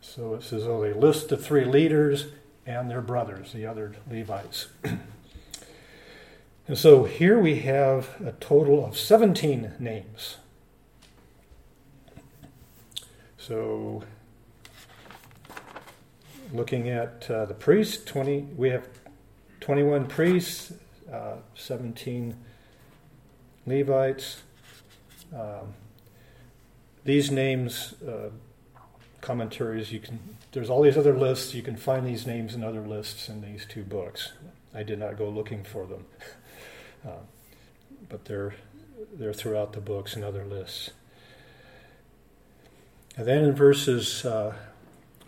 So 0.00 0.34
it 0.34 0.42
says, 0.42 0.64
oh, 0.64 0.82
they 0.82 0.92
list 0.92 1.30
the 1.30 1.36
three 1.36 1.64
leaders 1.64 2.26
and 2.66 2.90
their 2.90 3.00
brothers, 3.00 3.52
the 3.52 3.66
other 3.66 3.94
Levites. 4.10 4.68
and 4.84 6.76
so 6.76 7.04
here 7.04 7.38
we 7.38 7.60
have 7.60 8.20
a 8.24 8.32
total 8.32 8.84
of 8.84 8.98
17 8.98 9.72
names. 9.78 10.36
So 13.38 14.04
looking 16.52 16.88
at 16.88 17.30
uh, 17.30 17.46
the 17.46 17.54
priests, 17.54 18.04
20, 18.04 18.48
we 18.56 18.70
have 18.70 18.88
21 19.60 20.06
priests, 20.06 20.72
uh, 21.12 21.36
17 21.54 22.36
Levites. 23.66 24.42
Um, 25.34 25.74
these 27.04 27.30
names, 27.30 27.94
uh, 28.02 28.30
commentaries, 29.20 29.90
you 29.92 29.98
can. 29.98 30.20
There's 30.52 30.70
all 30.70 30.82
these 30.82 30.96
other 30.96 31.16
lists. 31.16 31.54
You 31.54 31.62
can 31.62 31.76
find 31.76 32.06
these 32.06 32.26
names 32.26 32.54
in 32.54 32.62
other 32.62 32.80
lists 32.80 33.28
in 33.28 33.42
these 33.42 33.66
two 33.66 33.82
books. 33.82 34.32
I 34.74 34.82
did 34.82 34.98
not 34.98 35.18
go 35.18 35.28
looking 35.28 35.64
for 35.64 35.86
them, 35.86 36.04
uh, 37.06 37.24
but 38.08 38.24
they're 38.24 38.54
they're 39.12 39.32
throughout 39.32 39.72
the 39.72 39.80
books 39.80 40.14
and 40.14 40.24
other 40.24 40.44
lists. 40.44 40.90
And 43.16 43.26
then 43.26 43.44
in 43.44 43.54
verses 43.54 44.24
uh, 44.24 44.54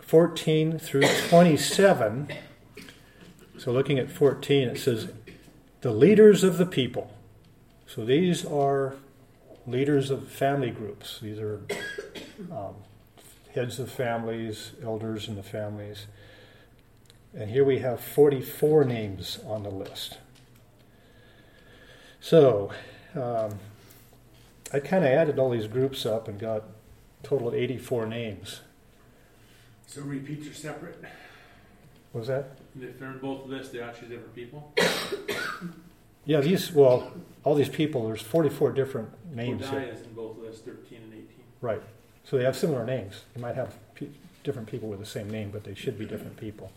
14 0.09 0.79
through 0.79 1.03
27. 1.29 2.29
So, 3.59 3.71
looking 3.71 3.99
at 3.99 4.09
14, 4.09 4.69
it 4.69 4.79
says, 4.79 5.09
the 5.81 5.91
leaders 5.91 6.43
of 6.43 6.57
the 6.57 6.65
people. 6.65 7.15
So, 7.85 8.03
these 8.03 8.43
are 8.43 8.95
leaders 9.67 10.09
of 10.09 10.27
family 10.27 10.71
groups. 10.71 11.19
These 11.19 11.37
are 11.37 11.61
um, 12.51 12.73
heads 13.53 13.77
of 13.77 13.91
families, 13.91 14.71
elders 14.83 15.27
in 15.27 15.35
the 15.35 15.43
families. 15.43 16.07
And 17.35 17.51
here 17.51 17.63
we 17.63 17.77
have 17.77 18.01
44 18.01 18.85
names 18.85 19.37
on 19.45 19.61
the 19.61 19.69
list. 19.69 20.17
So, 22.19 22.71
um, 23.13 23.59
I 24.73 24.79
kind 24.79 25.05
of 25.05 25.11
added 25.11 25.37
all 25.37 25.51
these 25.51 25.67
groups 25.67 26.03
up 26.03 26.27
and 26.27 26.39
got 26.39 26.63
total 27.21 27.49
of 27.49 27.53
84 27.53 28.07
names. 28.07 28.61
So 29.89 30.01
repeats 30.01 30.47
are 30.47 30.53
separate? 30.53 31.01
What 32.11 32.19
was 32.21 32.27
that? 32.27 32.57
If 32.79 32.99
they're 32.99 33.11
in 33.11 33.17
both 33.17 33.47
lists, 33.47 33.73
they're 33.73 33.83
actually 33.83 34.09
different 34.09 34.35
people? 34.35 34.73
Yeah, 36.25 36.41
these, 36.41 36.71
well, 36.71 37.11
all 37.43 37.55
these 37.55 37.69
people, 37.69 38.05
there's 38.05 38.21
44 38.21 38.73
different 38.73 39.09
names 39.35 39.67
here. 39.67 39.79
Hodiah 39.79 39.93
is 39.95 40.01
in 40.03 40.13
both 40.13 40.37
lists, 40.37 40.61
13 40.61 41.01
and 41.01 41.13
18. 41.13 41.25
Right. 41.59 41.81
So 42.23 42.37
they 42.37 42.43
have 42.43 42.55
similar 42.55 42.85
names. 42.85 43.23
You 43.35 43.41
might 43.41 43.55
have 43.55 43.73
pe- 43.95 44.09
different 44.43 44.67
people 44.67 44.89
with 44.89 44.99
the 44.99 45.07
same 45.07 45.27
name, 45.27 45.49
but 45.49 45.63
they 45.63 45.73
should 45.73 45.97
be 45.97 46.05
different 46.05 46.37
people. 46.37 46.71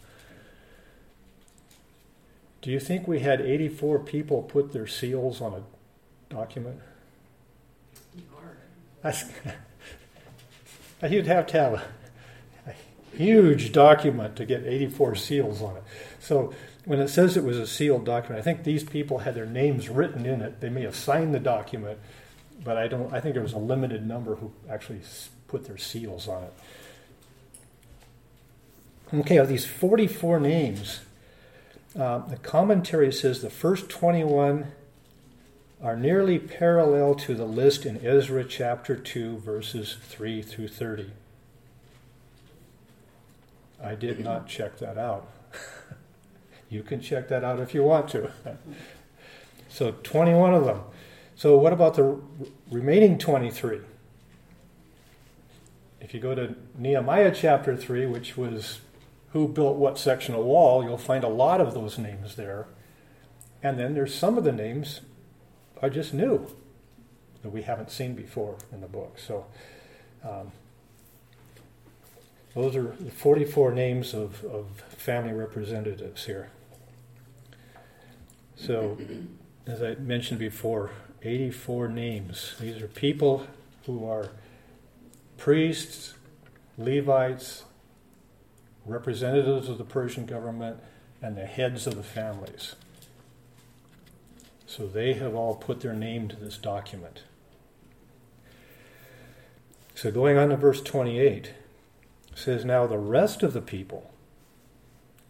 Do 2.63 2.71
you 2.71 2.81
think 2.81 3.07
we 3.07 3.21
had 3.21 3.43
84 3.43 3.99
people 3.99 4.43
put 4.43 4.73
their 4.73 4.87
seals 4.87 5.43
on 5.43 5.53
a 5.53 6.33
document? 6.33 6.81
That's, 9.03 9.25
you'd 11.11 11.27
have 11.27 11.47
to 11.49 11.59
have 11.59 11.73
a, 11.75 11.77
a 11.77 12.02
huge 13.15 13.73
document 13.73 14.37
to 14.37 14.45
get 14.45 14.65
84 14.65 15.15
seals 15.17 15.63
on 15.63 15.77
it. 15.77 15.85
So 16.21 16.53
when 16.85 17.01
it 17.01 17.09
says 17.09 17.37
it 17.37 17.45
was 17.45 17.59
a 17.59 17.67
sealed 17.67 18.05
document, 18.05 18.41
I 18.41 18.43
think 18.43 18.65
these 18.65 18.85
people 18.85 19.19
had 19.19 19.35
their 19.35 19.47
names 19.47 19.89
written 19.89 20.27
in 20.27 20.41
it. 20.41 20.61
They 20.61 20.69
may 20.69 20.83
have 20.83 20.97
signed 20.97 21.35
the 21.35 21.41
document, 21.41 21.99
but 22.65 22.77
I 22.77 22.89
don't. 22.89 23.13
I 23.13 23.21
think 23.21 23.35
there 23.35 23.43
was 23.43 23.53
a 23.53 23.59
limited 23.59 24.07
number 24.07 24.37
who 24.37 24.53
actually 24.69 25.01
put 25.49 25.67
their 25.67 25.79
seals 25.79 26.29
on 26.29 26.45
it. 26.45 26.53
Okay, 29.15 29.37
of 29.37 29.49
these 29.49 29.67
44 29.67 30.41
names, 30.41 31.01
uh, 31.99 32.19
the 32.27 32.39
commentary 32.39 33.13
says 33.13 33.43
the 33.43 33.51
first 33.51 33.91
21 33.91 34.73
are 35.83 35.97
nearly 35.97 36.39
parallel 36.39 37.15
to 37.17 37.35
the 37.35 37.45
list 37.45 37.85
in 37.85 38.05
Ezra 38.05 38.45
chapter 38.45 38.97
2, 38.97 39.39
verses 39.39 39.99
3 40.03 40.41
through 40.41 40.69
30. 40.69 41.11
I 43.83 43.95
did 43.95 44.21
not 44.21 44.47
check 44.47 44.79
that 44.79 44.97
out. 44.97 45.29
you 46.69 46.83
can 46.83 47.01
check 47.01 47.29
that 47.29 47.43
out 47.45 47.61
if 47.61 47.75
you 47.75 47.83
want 47.83 48.09
to. 48.11 48.31
so 49.69 49.93
21 50.03 50.55
of 50.55 50.65
them. 50.65 50.81
So, 51.35 51.57
what 51.57 51.73
about 51.73 51.95
the 51.95 52.21
remaining 52.71 53.19
23? 53.19 53.81
If 56.01 56.15
you 56.15 56.21
go 56.21 56.35
to 56.35 56.55
Nehemiah 56.77 57.33
chapter 57.35 57.77
3, 57.77 58.07
which 58.07 58.37
was 58.37 58.81
who 59.33 59.49
built 59.49 59.77
what 59.77 59.99
section 59.99 60.35
of 60.35 60.45
wall, 60.45 60.85
you'll 60.85 60.99
find 60.99 61.25
a 61.25 61.29
lot 61.29 61.61
of 61.61 61.75
those 61.75 61.99
names 61.99 62.37
there. 62.37 62.67
And 63.63 63.79
then 63.79 63.95
there's 63.95 64.15
some 64.15 64.37
of 64.37 64.45
the 64.45 64.53
names 64.53 65.01
are 65.81 65.91
just 65.91 66.13
new 66.13 66.55
that 67.43 67.51
we 67.51 67.63
haven't 67.63 67.91
seen 67.91 68.15
before 68.15 68.57
in 68.71 68.81
the 68.81 68.87
book. 68.87 69.19
So, 69.19 69.47
um, 70.23 70.53
those 72.55 72.77
are 72.77 72.95
the 73.01 73.11
44 73.11 73.73
names 73.73 74.15
of, 74.15 74.45
of 74.45 74.67
family 74.97 75.33
representatives 75.33 76.27
here. 76.27 76.51
So, 78.57 78.99
as 79.67 79.83
I 79.83 79.95
mentioned 79.95 80.39
before, 80.39 80.91
84 81.23 81.89
names. 81.89 82.55
These 82.61 82.83
are 82.83 82.89
people 82.89 83.47
who 83.87 84.09
are 84.09 84.31
priests, 85.37 86.15
Levites, 86.77 87.65
representatives 88.85 89.69
of 89.69 89.79
the 89.79 89.85
Persian 89.85 90.27
government, 90.27 90.79
and 91.21 91.37
the 91.37 91.47
heads 91.47 91.87
of 91.87 91.97
the 91.97 92.03
families. 92.03 92.75
So 94.67 94.87
they 94.87 95.15
have 95.15 95.35
all 95.35 95.55
put 95.55 95.81
their 95.81 95.93
name 95.93 96.29
to 96.29 96.37
this 96.37 96.59
document. 96.59 97.23
So 99.95 100.11
going 100.11 100.37
on 100.37 100.49
to 100.49 100.57
verse 100.57 100.81
28 100.81 101.53
says, 102.35 102.65
Now 102.65 102.87
the 102.87 102.99
rest 102.99 103.43
of 103.43 103.53
the 103.53 103.61
people, 103.61 104.11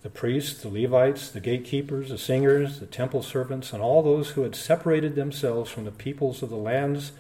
the 0.02 0.11
priests, 0.11 0.62
the 0.62 0.68
Levites, 0.68 1.30
the 1.30 1.40
gatekeepers, 1.40 2.09
the 2.09 2.18
singers, 2.18 2.80
the 2.80 2.87
temple 2.87 3.23
servants, 3.23 3.73
and 3.73 3.82
all 3.82 4.02
those 4.02 4.30
who 4.30 4.42
had 4.42 4.54
separated 4.54 5.14
themselves 5.14 5.71
from 5.71 5.85
the 5.85 5.90
peoples 5.92 6.42
of 6.42 6.50
the 6.50 6.56
lands 6.56 7.12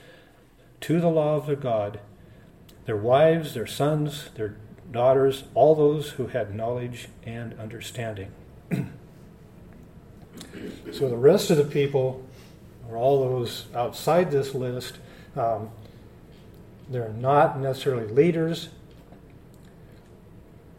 to 0.80 1.00
the 1.00 1.08
law 1.08 1.36
of 1.36 1.46
their 1.46 1.56
God, 1.56 2.00
their 2.86 2.96
wives, 2.96 3.54
their 3.54 3.66
sons, 3.66 4.30
their 4.34 4.56
daughters, 4.90 5.44
all 5.54 5.74
those 5.74 6.10
who 6.10 6.26
had 6.26 6.54
knowledge 6.54 7.08
and 7.24 7.58
understanding. 7.58 8.32
so 10.92 11.08
the 11.08 11.16
rest 11.16 11.50
of 11.50 11.56
the 11.56 11.64
people, 11.64 12.24
or 12.88 12.96
all 12.96 13.20
those 13.20 13.66
outside 13.74 14.30
this 14.30 14.54
list, 14.54 14.98
um, 15.36 15.70
they're 16.88 17.12
not 17.12 17.58
necessarily 17.58 18.06
leaders. 18.06 18.68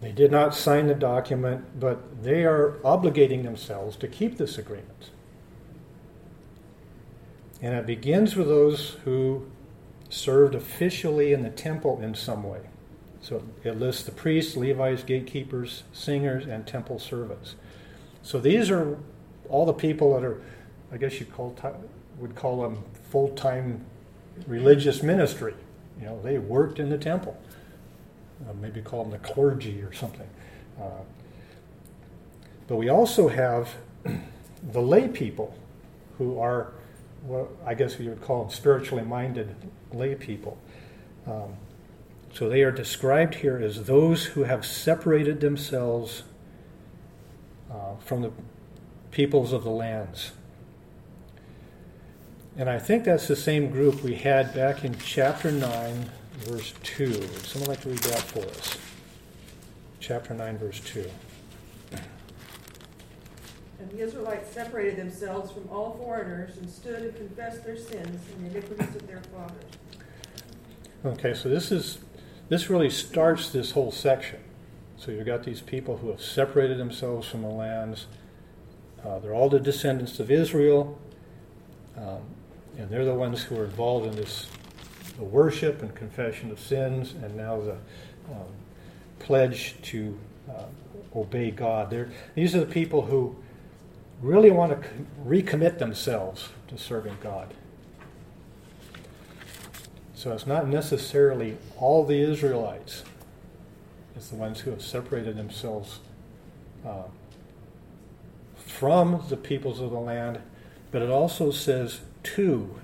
They 0.03 0.11
did 0.11 0.31
not 0.31 0.53
sign 0.53 0.87
the 0.87 0.95
document, 0.95 1.79
but 1.79 2.23
they 2.23 2.43
are 2.43 2.77
obligating 2.83 3.43
themselves 3.43 3.95
to 3.97 4.07
keep 4.09 4.37
this 4.37 4.57
agreement. 4.57 5.11
And 7.61 7.73
it 7.73 7.85
begins 7.85 8.35
with 8.35 8.49
those 8.49 8.97
who 9.05 9.49
served 10.09 10.55
officially 10.55 11.31
in 11.31 11.41
the 11.41 11.49
temple 11.49 12.01
in 12.01 12.15
some 12.15 12.43
way. 12.43 12.59
So 13.21 13.43
it 13.63 13.79
lists 13.79 14.03
the 14.03 14.11
priests, 14.11 14.57
Levites, 14.57 15.03
gatekeepers, 15.03 15.83
singers, 15.93 16.45
and 16.47 16.67
temple 16.67 16.99
servants. 16.99 17.55
So 18.23 18.41
these 18.41 18.69
are 18.69 18.97
all 19.47 19.65
the 19.65 19.71
people 19.71 20.13
that 20.15 20.25
are, 20.25 20.41
I 20.91 20.97
guess 20.97 21.21
you 21.21 21.25
call, 21.27 21.55
would 22.17 22.35
call 22.35 22.61
them 22.61 22.83
full 23.09 23.29
time 23.29 23.85
religious 24.47 25.01
ministry. 25.01 25.53
You 25.97 26.07
know, 26.07 26.21
they 26.21 26.39
worked 26.39 26.77
in 26.77 26.89
the 26.89 26.97
temple. 26.97 27.37
Uh, 28.47 28.53
maybe 28.61 28.81
call 28.81 29.03
them 29.03 29.11
the 29.11 29.19
clergy 29.19 29.81
or 29.81 29.93
something. 29.93 30.27
Uh, 30.79 31.01
but 32.67 32.75
we 32.75 32.89
also 32.89 33.27
have 33.27 33.75
the 34.71 34.81
lay 34.81 35.07
people 35.07 35.55
who 36.17 36.39
are, 36.39 36.73
well, 37.23 37.49
I 37.65 37.73
guess 37.73 37.99
you 37.99 38.09
would 38.09 38.21
call 38.21 38.43
them 38.43 38.51
spiritually 38.51 39.03
minded 39.03 39.55
lay 39.91 40.15
people. 40.15 40.57
Um, 41.25 41.55
so 42.33 42.49
they 42.49 42.63
are 42.63 42.71
described 42.71 43.35
here 43.35 43.57
as 43.57 43.85
those 43.85 44.25
who 44.25 44.43
have 44.43 44.65
separated 44.65 45.39
themselves 45.39 46.23
uh, 47.71 47.95
from 48.03 48.23
the 48.23 48.31
peoples 49.11 49.53
of 49.53 49.63
the 49.63 49.69
lands. 49.69 50.31
And 52.57 52.69
I 52.69 52.79
think 52.79 53.03
that's 53.03 53.27
the 53.27 53.35
same 53.35 53.69
group 53.69 54.03
we 54.03 54.15
had 54.15 54.53
back 54.53 54.83
in 54.83 54.97
chapter 54.97 55.51
9, 55.51 56.09
verse 56.43 56.73
2. 56.83 57.09
Would 57.09 57.45
someone 57.45 57.69
like 57.69 57.81
to 57.81 57.89
read 57.89 57.99
that 57.99 58.21
for 58.21 58.45
us? 58.45 58.77
Chapter 59.99 60.33
9, 60.33 60.57
verse 60.57 60.79
2. 60.81 61.09
And 63.79 63.91
the 63.91 63.99
Israelites 63.99 64.51
separated 64.51 64.97
themselves 64.97 65.51
from 65.51 65.67
all 65.69 65.97
foreigners 66.01 66.57
and 66.57 66.69
stood 66.69 67.01
and 67.01 67.15
confessed 67.15 67.65
their 67.65 67.77
sins 67.77 68.21
and 68.31 68.45
the 68.45 68.57
iniquities 68.57 68.95
of 68.95 69.07
their 69.07 69.21
fathers. 69.33 69.63
Okay, 71.05 71.33
so 71.33 71.49
this 71.49 71.71
is 71.71 71.99
this 72.49 72.69
really 72.69 72.89
starts 72.89 73.49
this 73.49 73.71
whole 73.71 73.91
section. 73.91 74.39
So 74.97 75.11
you've 75.11 75.25
got 75.25 75.43
these 75.43 75.59
people 75.59 75.97
who 75.97 76.09
have 76.11 76.21
separated 76.21 76.77
themselves 76.77 77.27
from 77.27 77.41
the 77.41 77.49
lands. 77.49 78.07
Uh, 79.03 79.19
they're 79.19 79.33
all 79.33 79.49
the 79.49 79.59
descendants 79.59 80.19
of 80.19 80.31
Israel, 80.31 80.97
um, 81.97 82.21
and 82.77 82.89
they're 82.89 83.03
the 83.03 83.13
ones 83.13 83.43
who 83.43 83.59
are 83.59 83.65
involved 83.65 84.05
in 84.05 84.15
this 84.15 84.47
the 85.17 85.23
worship 85.23 85.81
and 85.81 85.93
confession 85.95 86.51
of 86.51 86.59
sins, 86.59 87.13
and 87.13 87.35
now 87.35 87.59
the 87.59 87.77
um, 88.31 88.47
pledge 89.19 89.75
to 89.83 90.17
uh, 90.49 90.63
obey 91.15 91.51
God. 91.51 91.89
They're, 91.89 92.09
these 92.35 92.55
are 92.55 92.59
the 92.59 92.65
people 92.65 93.03
who 93.03 93.35
really 94.21 94.51
want 94.51 94.81
to 94.81 94.89
recommit 95.25 95.77
themselves 95.77 96.49
to 96.69 96.77
serving 96.77 97.17
God. 97.21 97.53
So 100.15 100.31
it's 100.31 100.47
not 100.47 100.67
necessarily 100.67 101.57
all 101.77 102.05
the 102.05 102.19
Israelites. 102.21 103.03
It's 104.15 104.29
the 104.29 104.35
ones 104.35 104.61
who 104.61 104.71
have 104.71 104.81
separated 104.81 105.35
themselves 105.35 105.99
uh, 106.85 107.03
from 108.55 109.23
the 109.29 109.37
peoples 109.37 109.81
of 109.81 109.91
the 109.91 109.99
land, 109.99 110.39
but 110.91 111.01
it 111.01 111.09
also 111.09 111.51
says 111.51 112.01
to. 112.23 112.79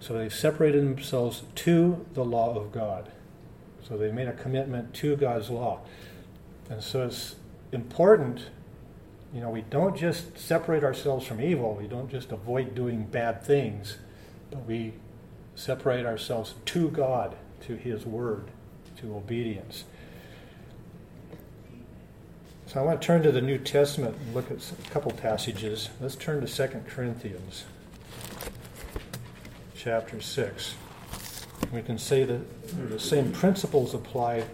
So 0.00 0.14
they've 0.14 0.32
separated 0.32 0.82
themselves 0.82 1.42
to 1.56 2.04
the 2.14 2.24
law 2.24 2.56
of 2.56 2.72
God. 2.72 3.12
So 3.86 3.96
they've 3.96 4.12
made 4.12 4.28
a 4.28 4.32
commitment 4.32 4.94
to 4.94 5.14
God's 5.14 5.50
law. 5.50 5.80
And 6.70 6.82
so 6.82 7.04
it's 7.04 7.36
important, 7.70 8.46
you 9.34 9.40
know, 9.40 9.50
we 9.50 9.62
don't 9.62 9.96
just 9.96 10.38
separate 10.38 10.84
ourselves 10.84 11.26
from 11.26 11.40
evil, 11.40 11.74
we 11.74 11.86
don't 11.86 12.10
just 12.10 12.32
avoid 12.32 12.74
doing 12.74 13.04
bad 13.04 13.44
things, 13.44 13.98
but 14.50 14.64
we 14.66 14.94
separate 15.54 16.06
ourselves 16.06 16.54
to 16.66 16.88
God, 16.88 17.36
to 17.62 17.76
His 17.76 18.06
Word, 18.06 18.50
to 18.98 19.14
obedience. 19.14 19.84
So 22.66 22.80
I 22.80 22.84
want 22.84 23.02
to 23.02 23.06
turn 23.06 23.22
to 23.24 23.32
the 23.32 23.42
New 23.42 23.58
Testament 23.58 24.16
and 24.16 24.34
look 24.34 24.50
at 24.50 24.58
a 24.58 24.90
couple 24.90 25.10
passages. 25.10 25.90
Let's 26.00 26.14
turn 26.14 26.46
to 26.46 26.46
2 26.46 26.82
Corinthians 26.88 27.64
chapter 29.82 30.20
6. 30.20 30.74
We 31.72 31.80
can 31.80 31.96
say 31.96 32.24
that 32.24 32.90
the 32.90 33.00
same 33.00 33.32
principles 33.32 33.94
apply 33.94 34.44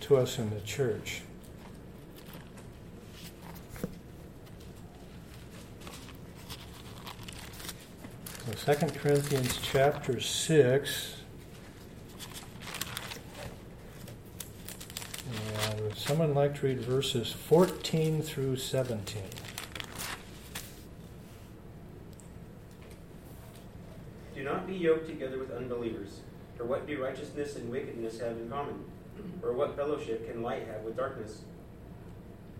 to 0.00 0.16
us 0.16 0.36
in 0.38 0.50
the 0.50 0.60
church. 0.62 1.22
So 8.56 8.74
2 8.74 8.86
Corinthians 8.98 9.60
chapter 9.62 10.20
6. 10.20 11.16
And 15.70 15.80
would 15.82 15.96
someone 15.96 16.34
like 16.34 16.58
to 16.58 16.66
read 16.66 16.80
verses 16.80 17.30
14 17.32 18.22
through 18.22 18.56
17? 18.56 19.22
Do 24.34 24.42
not 24.42 24.66
be 24.66 24.74
yoked 24.74 25.06
together 25.06 25.38
with 25.38 25.52
unbelievers. 25.64 26.20
For 26.56 26.64
what 26.64 26.86
do 26.86 27.02
righteousness 27.02 27.56
and 27.56 27.70
wickedness 27.70 28.20
have 28.20 28.36
in 28.36 28.48
common? 28.48 28.84
Or 29.42 29.52
what 29.52 29.76
fellowship 29.76 30.30
can 30.30 30.42
light 30.42 30.66
have 30.68 30.82
with 30.82 30.96
darkness? 30.96 31.42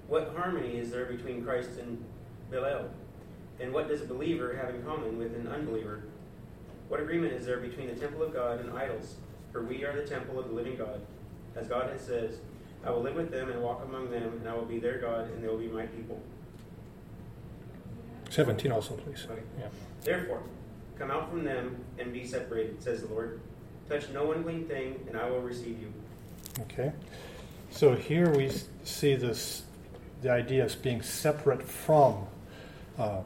What 0.09 0.33
harmony 0.37 0.79
is 0.79 0.90
there 0.90 1.05
between 1.05 1.45
Christ 1.45 1.71
and 1.79 2.03
Belial? 2.51 2.90
And 3.61 3.73
what 3.73 3.88
does 3.88 4.03
a 4.03 4.07
believer 4.07 4.57
have 4.61 4.75
in 4.75 4.83
common 4.83 5.19
with 5.19 5.35
an 5.35 5.47
unbeliever? 5.47 6.03
What 6.88 7.01
agreement 7.01 7.33
is 7.33 7.47
there 7.47 7.59
between 7.59 7.88
the 7.88 7.95
temple 7.95 8.23
of 8.23 8.33
God 8.33 8.61
and 8.61 8.77
idols? 8.77 9.17
For 9.53 9.62
we 9.62 9.85
are 9.85 9.95
the 9.95 10.07
temple 10.07 10.38
of 10.38 10.49
the 10.49 10.55
living 10.55 10.77
God. 10.77 11.01
As 11.57 11.69
God 11.69 11.90
has 11.90 12.01
says, 12.01 12.38
I 12.85 12.90
will 12.90 13.03
live 13.03 13.14
with 13.14 13.31
them 13.31 13.51
and 13.51 13.62
walk 13.62 13.85
among 13.85 14.11
them, 14.11 14.25
and 14.25 14.49
I 14.49 14.55
will 14.55 14.64
be 14.64 14.79
their 14.79 14.99
God, 14.99 15.31
and 15.31 15.43
they 15.43 15.49
will 15.49 15.59
be 15.59 15.69
my 15.69 15.87
people. 15.87 16.21
17 18.31 18.73
also, 18.73 18.95
please. 18.95 19.27
Yeah. 19.59 19.69
Therefore, 20.03 20.43
come 20.99 21.11
out 21.11 21.31
from 21.31 21.45
them 21.45 21.85
and 21.99 22.13
be 22.13 22.27
separated, 22.27 22.83
says 22.83 23.03
the 23.03 23.09
Lord. 23.09 23.41
Touch 23.89 24.09
no 24.11 24.33
unclean 24.33 24.67
thing, 24.67 25.05
and 25.09 25.17
I 25.17 25.29
will 25.29 25.41
receive 25.41 25.79
you. 25.81 25.93
Okay. 26.63 26.93
So 27.71 27.95
here 27.95 28.31
we 28.31 28.51
see 28.85 29.15
this 29.15 29.63
the 30.23 30.31
idea 30.31 30.65
of 30.65 30.83
being 30.83 31.03
separate 31.03 31.63
from. 31.63 32.27
Uh, 32.99 33.21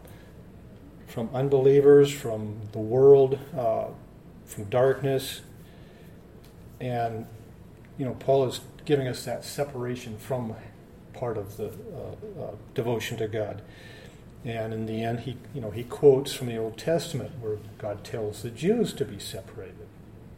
from 1.09 1.31
unbelievers, 1.35 2.13
from 2.13 2.61
the 2.73 2.79
world, 2.79 3.39
uh, 3.57 3.87
from 4.47 4.65
darkness. 4.65 5.41
And, 6.81 7.27
you 7.97 8.05
know, 8.05 8.15
Paul 8.15 8.47
is 8.47 8.61
giving 8.85 9.09
us 9.09 9.25
that 9.25 9.45
separation 9.45 10.17
from 10.19 10.55
part 11.15 11.37
of 11.37 11.57
the 11.57 11.69
uh, 11.69 12.43
uh, 12.43 12.51
devotion 12.75 13.17
to 13.19 13.27
God. 13.27 13.63
And 14.45 14.73
in 14.73 14.87
the 14.87 15.03
end, 15.03 15.21
he, 15.21 15.37
you 15.53 15.61
know, 15.61 15.71
he 15.71 15.85
quotes 15.85 16.33
from 16.33 16.47
the 16.47 16.57
Old 16.57 16.79
Testament 16.79 17.33
where 17.41 17.59
God 17.79 18.05
tells 18.05 18.43
the 18.43 18.51
Jews 18.51 18.93
to 18.95 19.05
be 19.05 19.19
separated. 19.19 19.87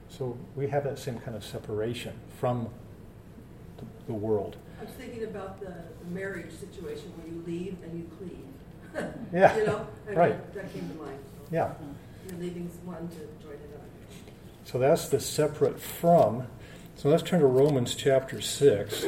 So 0.09 0.39
we 0.57 0.69
have 0.69 0.85
that 0.85 0.99
same 0.99 1.19
kind 1.21 1.37
of 1.37 1.45
separation 1.45 2.15
from 2.39 2.69
the, 3.77 3.85
the 4.07 4.15
world. 4.15 4.57
I 4.81 4.85
was 4.85 4.93
thinking 4.95 5.25
about 5.25 5.61
the, 5.61 5.75
marriage 6.11 6.51
situation 6.51 7.13
where 7.17 7.29
you 7.29 7.41
leave 7.47 7.77
and 7.85 7.97
you 7.97 8.11
cleave. 8.19 9.15
Yeah, 9.33 9.57
You 9.57 9.67
know? 9.67 9.87
I 10.07 10.11
mean, 10.11 10.19
right. 10.19 10.55
That 10.55 10.73
came 10.73 10.89
to 10.89 10.95
mind. 10.97 11.19
So 11.25 11.55
Yeah. 11.55 11.73
You're 12.29 12.41
leaving 12.41 12.69
one 12.85 13.07
to 13.09 13.15
join 13.41 13.55
another. 13.55 13.87
So 14.65 14.81
that's 14.81 15.09
the 15.09 15.21
separate 15.21 15.81
from. 15.81 16.49
So 16.97 17.09
let's 17.09 17.23
turn 17.23 17.39
to 17.41 17.47
Romans 17.47 17.95
chapter 17.95 18.41
6. 18.41 19.07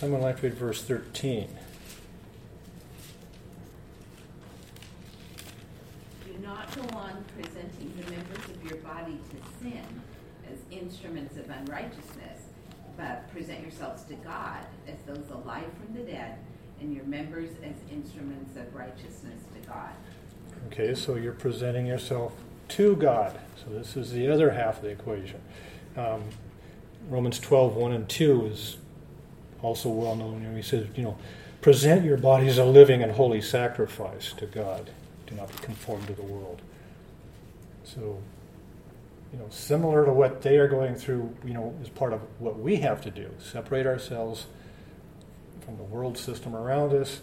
Someone 0.00 0.22
like 0.22 0.40
to 0.40 0.44
read 0.44 0.54
verse 0.54 0.82
13. 0.82 1.46
Do 6.24 6.38
not 6.42 6.74
go 6.74 6.96
on 6.96 7.22
presenting 7.36 7.92
the 7.98 8.10
members 8.10 8.44
of 8.48 8.64
your 8.64 8.78
body 8.78 9.18
to 9.28 9.62
sin 9.62 9.84
as 10.50 10.56
instruments 10.70 11.36
of 11.36 11.50
unrighteousness, 11.50 12.40
but 12.96 13.30
present 13.30 13.60
yourselves 13.60 14.04
to 14.04 14.14
God 14.14 14.64
as 14.88 14.96
those 15.06 15.28
alive 15.34 15.68
from 15.84 15.94
the 15.94 16.10
dead, 16.10 16.38
and 16.80 16.94
your 16.94 17.04
members 17.04 17.50
as 17.62 17.74
instruments 17.92 18.56
of 18.56 18.74
righteousness 18.74 19.42
to 19.52 19.68
God. 19.68 19.90
Okay, 20.68 20.94
so 20.94 21.16
you're 21.16 21.34
presenting 21.34 21.84
yourself 21.84 22.32
to 22.68 22.96
God. 22.96 23.38
So 23.54 23.70
this 23.70 23.98
is 23.98 24.12
the 24.12 24.32
other 24.32 24.52
half 24.52 24.78
of 24.78 24.84
the 24.84 24.88
equation. 24.88 25.42
Um, 25.94 26.22
Romans 27.10 27.38
12, 27.38 27.76
1 27.76 27.92
and 27.92 28.08
2 28.08 28.46
is 28.46 28.78
also 29.62 29.88
well 29.88 30.16
known. 30.16 30.42
Know, 30.42 30.54
he 30.54 30.62
says, 30.62 30.86
you 30.94 31.02
know, 31.02 31.18
present 31.60 32.04
your 32.04 32.16
bodies 32.16 32.58
a 32.58 32.64
living 32.64 33.02
and 33.02 33.12
holy 33.12 33.40
sacrifice 33.40 34.32
to 34.34 34.46
God. 34.46 34.90
Do 35.26 35.34
not 35.34 35.50
be 35.50 35.58
conformed 35.58 36.06
to 36.08 36.14
the 36.14 36.22
world. 36.22 36.62
So, 37.84 38.20
you 39.32 39.38
know, 39.38 39.46
similar 39.50 40.04
to 40.04 40.12
what 40.12 40.42
they 40.42 40.58
are 40.58 40.68
going 40.68 40.94
through, 40.94 41.34
you 41.44 41.54
know, 41.54 41.74
is 41.82 41.88
part 41.88 42.12
of 42.12 42.20
what 42.38 42.58
we 42.58 42.76
have 42.76 43.00
to 43.02 43.10
do 43.10 43.30
separate 43.38 43.86
ourselves 43.86 44.46
from 45.60 45.76
the 45.76 45.84
world 45.84 46.18
system 46.18 46.56
around 46.56 46.92
us. 46.92 47.20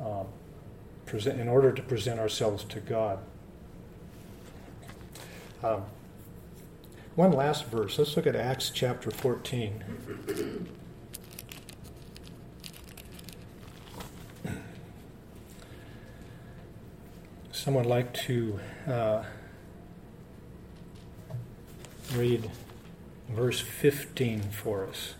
Um, 0.00 0.26
present, 1.08 1.40
in 1.40 1.48
order 1.48 1.72
to 1.72 1.82
present 1.82 2.20
ourselves 2.20 2.62
to 2.64 2.80
God. 2.80 3.18
Um, 5.62 5.84
one 7.16 7.32
last 7.32 7.66
verse. 7.66 7.98
Let's 7.98 8.16
look 8.16 8.26
at 8.26 8.36
Acts 8.36 8.70
chapter 8.70 9.10
14. 9.10 9.82
Someone 17.58 17.86
like 17.86 18.14
to 18.28 18.60
uh, 18.86 19.24
read 22.14 22.48
verse 23.30 23.58
15 23.58 24.42
for 24.42 24.86
us. 24.86 25.14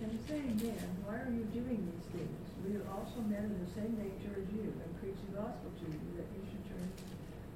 And 0.00 0.16
saying 0.28 0.60
then, 0.62 0.78
why 1.04 1.16
are 1.16 1.32
you 1.34 1.42
doing 1.50 1.90
these 1.90 2.06
things? 2.14 2.38
We 2.64 2.76
are 2.76 2.86
also 2.94 3.18
men 3.26 3.50
of 3.50 3.66
the 3.66 3.80
same 3.80 3.98
nature 3.98 4.38
as 4.38 4.46
you, 4.54 4.72
and 4.78 5.00
preach 5.02 5.18
the 5.26 5.42
gospel 5.42 5.74
to 5.74 5.84
you, 5.90 5.98
that 6.14 6.30
you 6.30 6.46
should 6.46 6.64
turn 6.70 6.86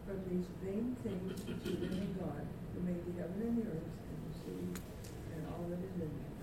from 0.04 0.18
these 0.26 0.46
vain 0.66 0.96
things 1.04 1.38
to 1.62 1.70
the 1.70 1.86
living 1.86 2.16
God, 2.18 2.44
who 2.74 2.80
made 2.82 3.06
the 3.06 3.22
heaven 3.22 3.42
and 3.46 3.62
the 3.62 3.70
earth, 3.70 3.94
and 4.10 4.20
the 4.26 4.34
sea, 4.42 4.82
and 5.36 5.46
all 5.54 5.64
that 5.70 5.78
is 5.78 5.94
in 5.94 6.10
them. 6.10 6.34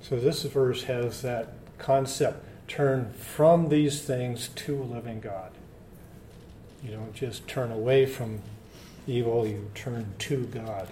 So 0.00 0.16
this 0.16 0.44
verse 0.44 0.84
has 0.84 1.20
that 1.20 1.52
concept 1.76 2.42
turn 2.68 3.12
from 3.12 3.68
these 3.68 4.00
things 4.00 4.48
to 4.56 4.82
a 4.82 4.82
living 4.82 5.20
God. 5.20 5.53
You 6.84 6.90
don't 6.90 7.14
just 7.14 7.48
turn 7.48 7.72
away 7.72 8.04
from 8.04 8.40
evil, 9.06 9.46
you 9.46 9.70
turn 9.74 10.12
to 10.18 10.44
God. 10.46 10.88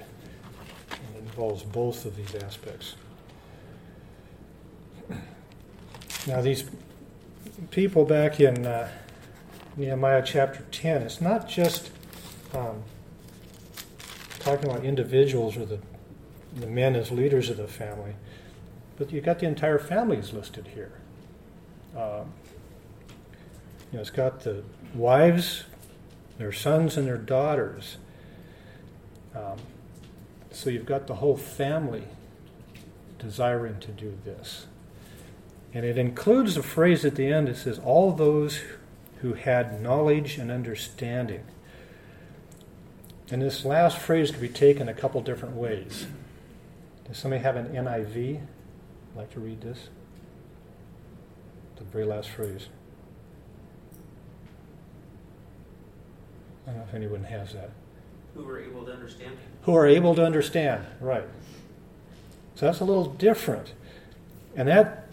And 0.91 1.17
it 1.17 1.19
involves 1.19 1.63
both 1.63 2.07
of 2.07 2.17
these 2.17 2.35
aspects. 2.35 2.95
Now, 6.27 6.41
these 6.41 6.65
people 7.71 8.05
back 8.05 8.41
in 8.41 8.65
uh, 8.65 8.89
Nehemiah 9.77 10.23
chapter 10.25 10.65
10, 10.71 11.03
it's 11.03 11.21
not 11.21 11.49
just 11.49 11.91
um, 12.55 12.83
talking 14.39 14.71
about 14.71 14.85
individuals 14.85 15.57
or 15.57 15.67
the, 15.67 15.79
the 16.57 16.67
men 16.67 16.95
as 16.95 17.11
leaders 17.11 17.51
of 17.51 17.57
the 17.57 17.67
family, 17.67 18.15
but 18.97 19.13
you've 19.13 19.25
got 19.25 19.41
the 19.41 19.47
entire 19.47 19.79
families 19.79 20.33
listed 20.33 20.69
here. 20.69 20.93
Um, 21.97 22.33
you 23.91 23.99
know, 23.99 24.01
it's 24.01 24.11
got 24.11 24.41
the 24.41 24.63
wives, 24.95 25.65
their 26.43 26.53
sons, 26.53 26.97
and 26.97 27.07
their 27.07 27.17
daughters. 27.17 27.97
Um, 29.35 29.59
so 30.51 30.69
you've 30.69 30.87
got 30.87 31.07
the 31.07 31.15
whole 31.15 31.37
family 31.37 32.05
desiring 33.19 33.79
to 33.81 33.93
do 33.93 34.19
this. 34.25 34.67
And 35.73 35.87
it 35.87 35.97
includes 35.97 36.57
a 36.57 36.63
phrase 36.63 37.05
at 37.05 37.15
the 37.15 37.33
end 37.33 37.49
that 37.49 37.57
says, 37.57 37.79
All 37.79 38.13
those 38.13 38.61
who 39.21 39.35
had 39.35 39.81
knowledge 39.81 40.37
and 40.37 40.51
understanding. 40.51 41.45
And 43.31 43.41
this 43.41 43.65
last 43.65 43.99
phrase 43.99 44.31
could 44.31 44.41
be 44.41 44.49
taken 44.49 44.89
a 44.89 44.95
couple 44.95 45.21
different 45.23 45.55
ways. 45.55 46.07
Does 47.07 47.19
somebody 47.19 47.43
have 47.43 47.57
an 47.57 47.69
NIV? 47.69 48.37
I'd 48.37 49.17
like 49.17 49.31
to 49.33 49.41
read 49.41 49.61
this? 49.61 49.89
The 51.77 51.85
very 51.85 52.05
last 52.05 52.29
phrase. 52.29 52.69
I 56.73 56.75
don't 56.75 56.85
know 56.85 56.89
if 56.89 56.95
anyone 56.95 57.25
has 57.25 57.53
that. 57.53 57.71
Who 58.35 58.49
are 58.49 58.59
able 58.59 58.87
to 58.87 58.93
understand? 58.93 59.37
Who 59.63 59.75
are 59.75 59.87
able 59.87 60.15
to 60.15 60.25
understand, 60.25 60.87
right. 61.01 61.25
So 62.55 62.65
that's 62.65 62.81
a 62.81 62.85
little 62.85 63.07
different. 63.07 63.75
And 64.57 64.69
that 64.69 65.09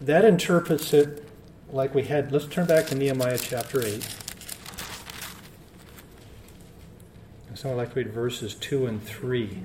that 0.00 0.24
interprets 0.24 0.92
it 0.92 1.26
like 1.72 1.92
we 1.94 2.04
had 2.04 2.30
let's 2.30 2.46
turn 2.46 2.66
back 2.66 2.86
to 2.86 2.94
Nehemiah 2.94 3.38
chapter 3.38 3.84
8. 3.84 4.16
And 7.48 7.58
so 7.58 7.70
I'd 7.70 7.76
like 7.76 7.92
to 7.94 7.96
read 7.96 8.12
verses 8.12 8.54
2 8.54 8.86
and 8.86 9.02
3. 9.02 9.64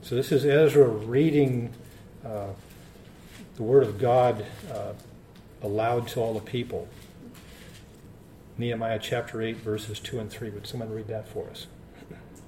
So 0.00 0.14
this 0.14 0.32
is 0.32 0.46
Ezra 0.46 0.88
reading 0.88 1.74
uh, 2.24 2.48
the 3.56 3.62
Word 3.62 3.82
of 3.82 3.98
God 3.98 4.46
uh, 4.72 4.92
aloud 5.62 6.08
to 6.08 6.20
all 6.20 6.32
the 6.32 6.40
people. 6.40 6.88
Nehemiah 8.58 8.98
chapter 8.98 9.42
8, 9.42 9.58
verses 9.58 10.00
2 10.00 10.18
and 10.18 10.30
3. 10.30 10.50
Would 10.50 10.66
someone 10.66 10.90
read 10.90 11.08
that 11.08 11.28
for 11.28 11.48
us? 11.50 11.66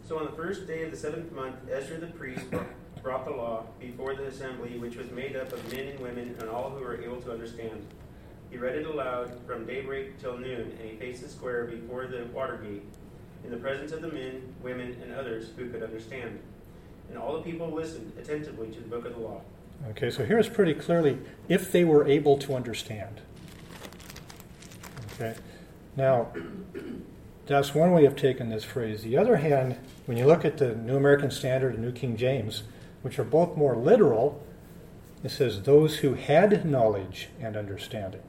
So 0.09 0.19
on 0.19 0.25
the 0.25 0.33
first 0.33 0.67
day 0.67 0.83
of 0.85 0.91
the 0.91 0.97
seventh 0.97 1.31
month, 1.33 1.57
Ezra 1.71 1.99
the 1.99 2.07
priest 2.07 2.47
brought 3.03 3.27
the 3.27 3.31
law 3.31 3.65
before 3.79 4.15
the 4.15 4.25
assembly, 4.25 4.79
which 4.79 4.97
was 4.97 5.11
made 5.11 5.37
up 5.37 5.53
of 5.53 5.73
men 5.73 5.89
and 5.89 6.01
women 6.01 6.35
and 6.41 6.49
all 6.49 6.71
who 6.71 6.81
were 6.83 7.01
able 7.03 7.21
to 7.21 7.31
understand. 7.31 7.87
He 8.51 8.57
read 8.57 8.77
it 8.77 8.87
aloud 8.87 9.31
from 9.47 9.67
daybreak 9.67 10.19
till 10.19 10.39
noon, 10.39 10.75
and 10.81 10.91
he 10.91 10.97
faced 10.97 11.23
the 11.23 11.29
square 11.29 11.65
before 11.67 12.07
the 12.07 12.25
water 12.33 12.57
gate, 12.57 12.83
in 13.45 13.51
the 13.51 13.59
presence 13.59 13.93
of 13.93 14.01
the 14.01 14.09
men, 14.09 14.55
women, 14.63 14.97
and 15.03 15.13
others 15.13 15.51
who 15.57 15.69
could 15.69 15.83
understand. 15.83 16.41
And 17.11 17.19
all 17.19 17.37
the 17.37 17.43
people 17.43 17.71
listened 17.71 18.13
attentively 18.19 18.69
to 18.69 18.81
the 18.81 18.89
book 18.89 19.05
of 19.05 19.15
the 19.15 19.21
law. 19.21 19.43
Okay, 19.91 20.11
so 20.11 20.25
here's 20.25 20.49
pretty 20.49 20.75
clearly 20.75 21.19
if 21.49 21.71
they 21.71 21.85
were 21.85 22.07
able 22.09 22.39
to 22.39 22.55
understand. 22.55 23.21
Okay, 25.15 25.37
now 25.99 26.29
that's 27.47 27.75
one 27.75 27.93
way 27.93 28.05
of 28.05 28.15
taking 28.15 28.51
this 28.51 28.65
phrase. 28.65 29.03
The 29.03 29.17
other 29.17 29.37
hand, 29.37 29.77
when 30.07 30.17
you 30.17 30.27
look 30.27 30.45
at 30.45 30.59
the 30.59 30.75
New 30.75 30.97
American 30.97 31.31
Standard 31.31 31.75
and 31.75 31.83
New 31.83 31.93
King 31.93 32.17
James, 32.17 32.63
which 33.03 33.19
are 33.19 33.25
both 33.25 33.57
more 33.57 33.75
literal, 33.75 34.41
it 35.25 35.31
says 35.31 35.63
those 35.63 35.97
who 35.97 36.15
had 36.15 36.65
knowledge 36.65 37.29
and 37.41 37.57
understanding. 37.57 38.23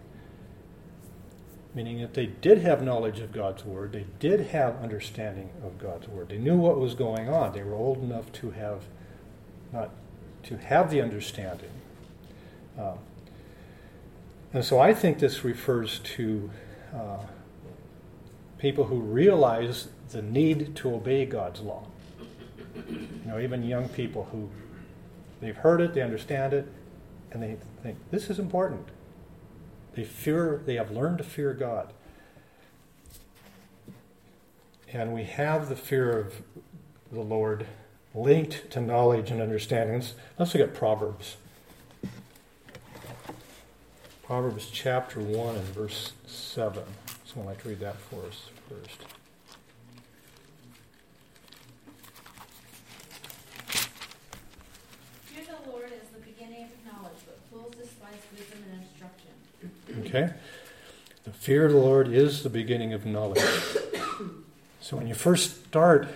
Meaning 1.75 2.01
that 2.01 2.15
they 2.15 2.25
did 2.25 2.60
have 2.60 2.82
knowledge 2.82 3.19
of 3.19 3.32
God's 3.32 3.63
Word, 3.63 3.91
they 3.91 4.08
did 4.19 4.47
have 4.47 4.82
understanding 4.82 5.51
of 5.63 5.77
God's 5.77 6.08
Word. 6.08 6.29
They 6.29 6.39
knew 6.39 6.58
what 6.58 6.79
was 6.79 6.95
going 6.95 7.29
on. 7.29 7.53
They 7.53 7.63
were 7.63 7.75
old 7.75 8.01
enough 8.01 8.32
to 8.34 8.51
have 8.51 8.86
not 9.71 9.91
to 10.43 10.58
have 10.58 10.89
the 10.89 11.01
understanding. 11.01 11.69
Uh, 12.79 12.93
and 14.53 14.65
so 14.65 14.79
I 14.79 14.95
think 14.95 15.19
this 15.19 15.43
refers 15.43 15.99
to 15.99 16.49
uh, 16.95 17.17
people 18.59 18.83
who 18.85 18.99
realize 18.99 19.87
the 20.11 20.21
need 20.21 20.75
to 20.75 20.93
obey 20.93 21.25
God's 21.25 21.61
law. 21.61 21.87
You 22.75 23.07
know, 23.25 23.39
even 23.39 23.63
young 23.63 23.89
people 23.89 24.27
who 24.31 24.49
they've 25.41 25.55
heard 25.55 25.81
it, 25.81 25.93
they 25.93 26.01
understand 26.01 26.53
it, 26.53 26.67
and 27.31 27.41
they 27.41 27.57
think 27.81 27.97
this 28.11 28.29
is 28.29 28.37
important. 28.37 28.87
They 29.95 30.03
fear, 30.03 30.61
they 30.65 30.75
have 30.75 30.91
learned 30.91 31.17
to 31.19 31.23
fear 31.23 31.53
God. 31.53 31.93
And 34.91 35.13
we 35.13 35.23
have 35.23 35.69
the 35.69 35.75
fear 35.75 36.17
of 36.17 36.41
the 37.11 37.21
Lord 37.21 37.65
linked 38.13 38.69
to 38.71 38.81
knowledge 38.81 39.31
and 39.31 39.41
understanding. 39.41 40.03
Let's 40.37 40.53
look 40.53 40.63
at 40.63 40.73
Proverbs. 40.73 41.37
Proverbs 44.23 44.69
chapter 44.71 45.19
1 45.19 45.55
and 45.55 45.65
verse 45.65 46.13
7. 46.25 46.83
Someone 47.31 47.49
like 47.49 47.61
to 47.61 47.69
read 47.69 47.79
that 47.81 47.95
for 47.95 48.25
us 48.25 48.49
first. 48.67 49.03
Fear 55.25 55.43
the 55.45 55.69
Lord 55.69 55.91
is 55.91 56.09
the 56.09 56.21
beginning 56.21 56.63
of 56.63 56.91
knowledge, 56.91 57.19
but 57.27 57.37
fools 57.51 57.75
despise 57.75 58.13
wisdom 58.35 58.63
and 58.71 58.81
instruction. 58.81 60.07
Okay? 60.07 60.33
The 61.25 61.29
fear 61.29 61.65
of 61.67 61.71
the 61.71 61.77
Lord 61.77 62.07
is 62.07 62.41
the 62.41 62.49
beginning 62.49 62.93
of 62.93 63.05
knowledge. 63.05 63.43
so 64.81 64.97
when 64.97 65.05
you 65.05 65.13
first 65.13 65.65
start 65.67 66.07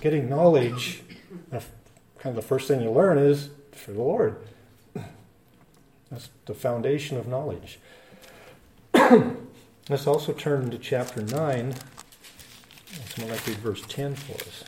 getting 0.00 0.28
knowledge, 0.28 1.02
kind 1.52 1.62
of 2.24 2.34
the 2.34 2.42
first 2.42 2.66
thing 2.66 2.80
you 2.80 2.90
learn 2.90 3.16
is 3.16 3.50
for 3.70 3.92
the 3.92 4.02
Lord. 4.02 4.38
That's 6.10 6.30
the 6.46 6.54
foundation 6.54 7.16
of 7.16 7.28
knowledge. 7.28 7.78
Let's 9.90 10.06
also 10.06 10.32
turn 10.32 10.70
to 10.70 10.78
chapter 10.78 11.20
9. 11.20 11.74
Someone 13.10 13.32
like 13.32 13.46
read 13.46 13.58
verse 13.58 13.82
10 13.86 14.14
for 14.14 14.32
us. 14.32 14.64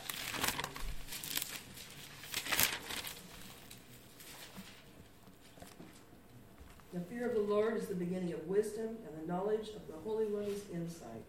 The 6.93 6.99
fear 6.99 7.27
of 7.27 7.33
the 7.33 7.41
Lord 7.41 7.77
is 7.77 7.87
the 7.87 7.95
beginning 7.95 8.33
of 8.33 8.47
wisdom, 8.47 8.89
and 8.89 9.23
the 9.23 9.27
knowledge 9.27 9.69
of 9.69 9.87
the 9.87 9.95
Holy 10.03 10.25
One 10.25 10.43
is 10.43 10.61
insight. 10.71 11.23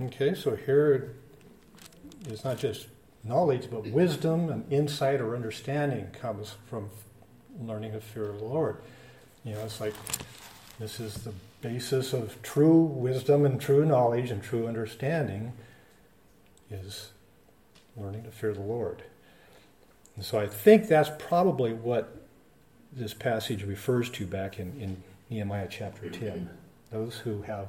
Okay, 0.00 0.34
so 0.34 0.56
here 0.56 1.14
it's 2.26 2.44
not 2.44 2.58
just 2.58 2.88
knowledge, 3.22 3.70
but 3.70 3.86
wisdom 3.86 4.50
and 4.50 4.64
insight 4.72 5.20
or 5.20 5.36
understanding 5.36 6.08
comes 6.10 6.56
from 6.66 6.90
learning 7.60 7.92
the 7.92 8.00
fear 8.00 8.30
of 8.30 8.40
the 8.40 8.46
Lord. 8.46 8.78
You 9.44 9.54
know, 9.54 9.60
it's 9.60 9.80
like 9.80 9.94
this 10.80 10.98
is 10.98 11.14
the 11.14 11.32
basis 11.60 12.12
of 12.12 12.40
true 12.42 12.80
wisdom 12.80 13.44
and 13.44 13.60
true 13.60 13.84
knowledge 13.84 14.30
and 14.30 14.42
true 14.42 14.66
understanding 14.66 15.52
is 16.70 17.10
learning 17.96 18.24
to 18.24 18.30
fear 18.30 18.52
the 18.52 18.60
Lord. 18.60 19.02
And 20.16 20.24
so 20.24 20.38
I 20.38 20.46
think 20.46 20.88
that's 20.88 21.10
probably 21.18 21.72
what 21.72 22.16
this 22.92 23.14
passage 23.14 23.64
refers 23.64 24.10
to 24.10 24.26
back 24.26 24.58
in, 24.58 24.80
in 24.80 25.02
Nehemiah 25.30 25.68
chapter 25.70 26.08
10. 26.08 26.48
Those 26.90 27.18
who 27.18 27.42
have 27.42 27.68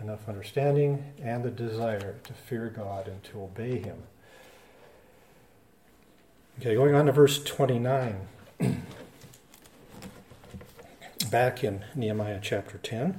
enough 0.00 0.28
understanding 0.28 1.12
and 1.22 1.42
the 1.42 1.50
desire 1.50 2.16
to 2.24 2.32
fear 2.32 2.68
God 2.68 3.08
and 3.08 3.22
to 3.24 3.42
obey 3.42 3.78
Him. 3.78 4.02
Okay, 6.60 6.74
going 6.74 6.94
on 6.94 7.06
to 7.06 7.12
verse 7.12 7.42
29. 7.42 8.28
Back 11.30 11.64
in 11.64 11.84
Nehemiah 11.94 12.40
chapter 12.42 12.78
10. 12.78 13.18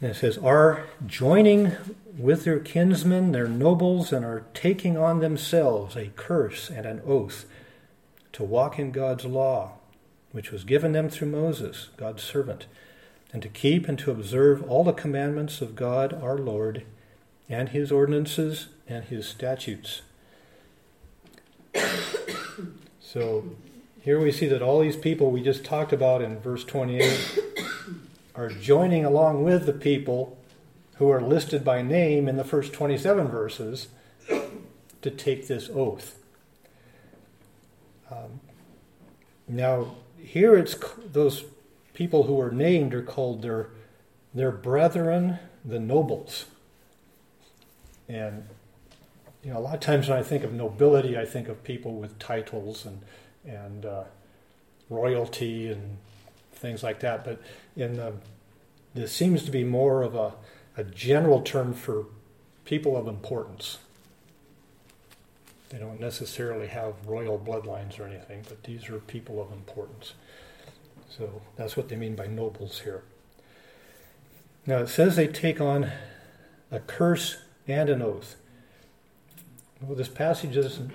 And 0.00 0.10
it 0.10 0.14
says, 0.14 0.38
Are 0.38 0.86
joining 1.06 1.72
with 2.16 2.44
their 2.44 2.58
kinsmen, 2.58 3.32
their 3.32 3.48
nobles, 3.48 4.12
and 4.12 4.24
are 4.24 4.44
taking 4.54 4.96
on 4.96 5.20
themselves 5.20 5.96
a 5.96 6.12
curse 6.16 6.70
and 6.70 6.86
an 6.86 7.02
oath 7.06 7.44
to 8.32 8.44
walk 8.44 8.78
in 8.78 8.90
God's 8.90 9.24
law, 9.24 9.72
which 10.32 10.50
was 10.50 10.64
given 10.64 10.92
them 10.92 11.08
through 11.08 11.28
Moses, 11.28 11.88
God's 11.96 12.22
servant, 12.22 12.66
and 13.32 13.42
to 13.42 13.48
keep 13.48 13.88
and 13.88 13.98
to 13.98 14.10
observe 14.10 14.62
all 14.68 14.84
the 14.84 14.92
commandments 14.92 15.60
of 15.60 15.76
God 15.76 16.12
our 16.12 16.38
Lord, 16.38 16.84
and 17.48 17.70
his 17.70 17.92
ordinances 17.92 18.68
and 18.86 19.04
his 19.04 19.28
statutes 19.28 20.02
so 23.00 23.44
here 24.00 24.20
we 24.20 24.32
see 24.32 24.46
that 24.46 24.62
all 24.62 24.80
these 24.80 24.96
people 24.96 25.30
we 25.30 25.42
just 25.42 25.64
talked 25.64 25.92
about 25.92 26.22
in 26.22 26.38
verse 26.40 26.64
28 26.64 27.38
are 28.34 28.48
joining 28.48 29.04
along 29.04 29.42
with 29.42 29.66
the 29.66 29.72
people 29.72 30.38
who 30.96 31.10
are 31.10 31.20
listed 31.20 31.64
by 31.64 31.82
name 31.82 32.28
in 32.28 32.36
the 32.36 32.44
first 32.44 32.72
27 32.72 33.28
verses 33.28 33.88
to 35.02 35.10
take 35.10 35.46
this 35.46 35.68
oath. 35.72 36.18
Um, 38.10 38.40
now, 39.46 39.94
here 40.20 40.56
it's 40.56 40.76
those 41.12 41.44
people 41.94 42.24
who 42.24 42.40
are 42.40 42.50
named 42.50 42.94
are 42.94 43.02
called 43.02 43.42
their, 43.42 43.70
their 44.34 44.50
brethren, 44.50 45.38
the 45.64 45.78
nobles. 45.78 46.46
And 48.08 48.44
you 49.42 49.52
know, 49.52 49.58
a 49.58 49.60
lot 49.60 49.74
of 49.74 49.80
times 49.80 50.08
when 50.08 50.18
I 50.18 50.22
think 50.22 50.44
of 50.44 50.52
nobility, 50.52 51.16
I 51.16 51.24
think 51.24 51.48
of 51.48 51.62
people 51.62 51.94
with 51.94 52.18
titles 52.18 52.84
and 52.84 53.02
and 53.48 53.86
uh, 53.86 54.04
royalty 54.90 55.68
and 55.68 55.98
things 56.52 56.82
like 56.82 57.00
that. 57.00 57.24
But 57.24 57.40
in 57.76 57.96
the, 57.96 58.14
this 58.94 59.12
seems 59.12 59.42
to 59.44 59.50
be 59.50 59.64
more 59.64 60.02
of 60.02 60.14
a, 60.14 60.34
a 60.76 60.84
general 60.84 61.42
term 61.42 61.72
for 61.72 62.06
people 62.64 62.96
of 62.96 63.06
importance. 63.06 63.78
They 65.70 65.78
don't 65.78 66.00
necessarily 66.00 66.68
have 66.68 66.94
royal 67.06 67.38
bloodlines 67.38 67.98
or 67.98 68.06
anything, 68.06 68.44
but 68.48 68.62
these 68.64 68.88
are 68.88 68.98
people 69.00 69.40
of 69.42 69.52
importance. 69.52 70.14
So 71.08 71.42
that's 71.56 71.76
what 71.76 71.88
they 71.88 71.96
mean 71.96 72.14
by 72.14 72.26
nobles 72.26 72.80
here. 72.80 73.02
Now 74.66 74.78
it 74.78 74.88
says 74.88 75.16
they 75.16 75.26
take 75.26 75.60
on 75.60 75.90
a 76.70 76.80
curse 76.80 77.38
and 77.66 77.88
an 77.88 78.02
oath. 78.02 78.36
Well, 79.80 79.96
this 79.96 80.08
passage 80.08 80.54
doesn't 80.54 80.90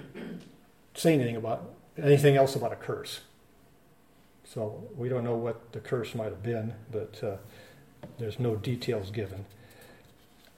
say 0.93 1.13
anything 1.13 1.35
about 1.35 1.73
anything 2.01 2.35
else 2.35 2.55
about 2.55 2.71
a 2.71 2.75
curse. 2.75 3.21
So 4.45 4.83
we 4.95 5.09
don't 5.09 5.23
know 5.23 5.35
what 5.35 5.71
the 5.71 5.79
curse 5.79 6.13
might 6.13 6.25
have 6.25 6.43
been, 6.43 6.73
but 6.91 7.23
uh, 7.23 7.35
there's 8.19 8.39
no 8.39 8.55
details 8.55 9.09
given. 9.09 9.45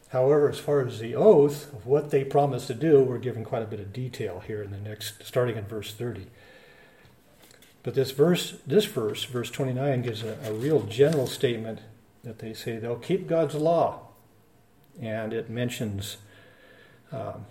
However, 0.10 0.50
as 0.50 0.60
far 0.60 0.82
as 0.86 1.00
the 1.00 1.15
oath 1.15 1.74
of 1.74 1.86
what 1.86 2.12
they 2.12 2.24
promised 2.24 2.67
to 2.67 2.74
do, 2.74 3.04
we're 3.04 3.17
given 3.17 3.43
quite 3.43 3.63
a 3.63 3.67
bit 3.67 3.80
of 3.80 3.91
detail 3.91 4.43
here 4.45 4.62
in 4.62 4.71
the 4.71 4.78
next, 4.78 5.24
starting 5.24 5.58
in 5.58 5.65
verse 5.65 5.93
30. 5.93 6.28
But 7.84 7.95
this 7.95 8.12
verse, 8.12 8.56
this 8.65 8.86
verse, 8.86 9.24
verse 9.26 9.52
29, 9.52 10.02
gives 10.02 10.24
a, 10.24 10.38
a 10.45 10.54
real 10.54 10.82
general 10.84 11.28
statement 11.28 11.80
that 12.24 12.39
they 12.39 12.54
say 12.54 12.78
they'll 12.78 12.95
keep 12.95 13.28
God's 13.28 13.56
law, 13.56 14.08
and 15.00 15.34
it 15.34 15.50
mentions 15.50 16.17
um, 17.12 17.45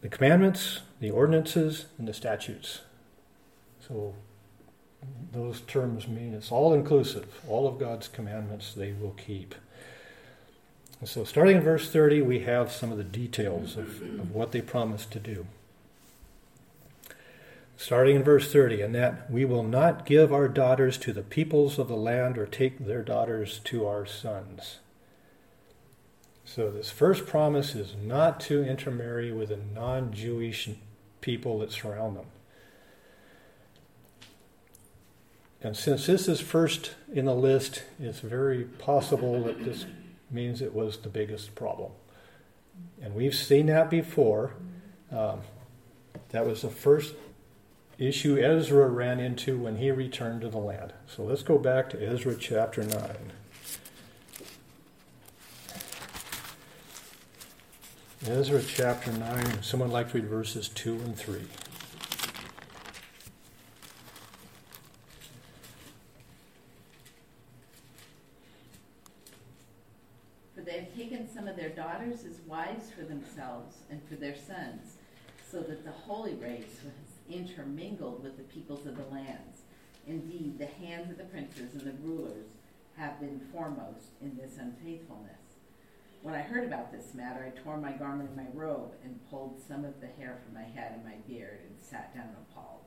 the 0.00 0.08
commandments, 0.08 0.80
the 1.00 1.10
ordinances, 1.10 1.86
and 1.98 2.06
the 2.06 2.14
statutes. 2.14 2.82
So 3.86 4.14
those 5.32 5.60
terms 5.62 6.08
mean 6.08 6.34
it's 6.34 6.52
all 6.52 6.74
inclusive. 6.74 7.40
All 7.48 7.66
of 7.66 7.78
God's 7.78 8.08
commandments 8.08 8.74
they 8.74 8.92
will 8.92 9.12
keep. 9.12 9.54
And 11.00 11.08
so 11.08 11.24
starting 11.24 11.56
in 11.56 11.62
verse 11.62 11.90
30, 11.90 12.22
we 12.22 12.40
have 12.40 12.72
some 12.72 12.90
of 12.90 12.98
the 12.98 13.04
details 13.04 13.76
of, 13.76 14.02
of 14.02 14.32
what 14.32 14.52
they 14.52 14.60
promised 14.60 15.12
to 15.12 15.20
do. 15.20 15.46
Starting 17.76 18.16
in 18.16 18.24
verse 18.24 18.52
30, 18.52 18.82
and 18.82 18.94
that 18.96 19.30
we 19.30 19.44
will 19.44 19.62
not 19.62 20.04
give 20.04 20.32
our 20.32 20.48
daughters 20.48 20.98
to 20.98 21.12
the 21.12 21.22
peoples 21.22 21.78
of 21.78 21.86
the 21.86 21.96
land 21.96 22.36
or 22.36 22.46
take 22.46 22.84
their 22.84 23.02
daughters 23.02 23.60
to 23.60 23.86
our 23.86 24.04
sons. 24.04 24.78
So, 26.54 26.70
this 26.70 26.88
first 26.88 27.26
promise 27.26 27.74
is 27.74 27.94
not 28.02 28.40
to 28.40 28.64
intermarry 28.64 29.30
with 29.32 29.50
the 29.50 29.58
non 29.58 30.14
Jewish 30.14 30.70
people 31.20 31.58
that 31.58 31.70
surround 31.70 32.16
them. 32.16 32.24
And 35.60 35.76
since 35.76 36.06
this 36.06 36.26
is 36.26 36.40
first 36.40 36.92
in 37.12 37.26
the 37.26 37.34
list, 37.34 37.82
it's 38.00 38.20
very 38.20 38.64
possible 38.64 39.42
that 39.42 39.62
this 39.62 39.84
means 40.30 40.62
it 40.62 40.74
was 40.74 40.96
the 40.96 41.10
biggest 41.10 41.54
problem. 41.54 41.92
And 43.02 43.14
we've 43.14 43.34
seen 43.34 43.66
that 43.66 43.90
before. 43.90 44.54
Um, 45.12 45.42
that 46.30 46.46
was 46.46 46.62
the 46.62 46.70
first 46.70 47.14
issue 47.98 48.38
Ezra 48.38 48.88
ran 48.88 49.20
into 49.20 49.58
when 49.58 49.76
he 49.76 49.90
returned 49.90 50.40
to 50.40 50.48
the 50.48 50.58
land. 50.58 50.94
So 51.06 51.24
let's 51.24 51.42
go 51.42 51.58
back 51.58 51.90
to 51.90 52.02
Ezra 52.02 52.36
chapter 52.36 52.84
9. 52.84 52.92
Ezra 58.26 58.60
chapter 58.60 59.12
9. 59.12 59.62
Someone 59.62 59.92
like 59.92 60.10
to 60.10 60.18
read 60.18 60.28
verses 60.28 60.68
2 60.70 60.92
and 60.92 61.16
3. 61.16 61.40
For 70.56 70.62
they 70.62 70.80
have 70.80 70.96
taken 70.96 71.32
some 71.32 71.46
of 71.46 71.54
their 71.54 71.68
daughters 71.68 72.24
as 72.24 72.40
wives 72.48 72.90
for 72.90 73.04
themselves 73.04 73.76
and 73.88 74.02
for 74.08 74.16
their 74.16 74.34
sons, 74.34 74.96
so 75.48 75.60
that 75.60 75.84
the 75.84 75.92
holy 75.92 76.34
race 76.34 76.80
was 76.84 77.34
intermingled 77.34 78.24
with 78.24 78.36
the 78.36 78.42
peoples 78.42 78.84
of 78.84 78.96
the 78.96 79.14
lands. 79.14 79.60
Indeed, 80.08 80.58
the 80.58 80.66
hands 80.66 81.08
of 81.12 81.18
the 81.18 81.24
princes 81.24 81.72
and 81.72 81.82
the 81.82 81.92
rulers 82.02 82.48
have 82.96 83.20
been 83.20 83.40
foremost 83.52 84.10
in 84.20 84.36
this 84.36 84.58
unfaithfulness. 84.58 85.47
When 86.22 86.34
I 86.34 86.42
heard 86.42 86.64
about 86.64 86.92
this 86.92 87.14
matter, 87.14 87.44
I 87.46 87.58
tore 87.60 87.76
my 87.76 87.92
garment 87.92 88.30
and 88.30 88.36
my 88.36 88.50
robe 88.52 88.92
and 89.04 89.18
pulled 89.30 89.60
some 89.66 89.84
of 89.84 90.00
the 90.00 90.08
hair 90.08 90.38
from 90.44 90.54
my 90.54 90.68
head 90.68 90.92
and 90.94 91.04
my 91.04 91.14
beard 91.26 91.60
and 91.62 91.76
sat 91.80 92.14
down 92.14 92.28
appalled. 92.50 92.80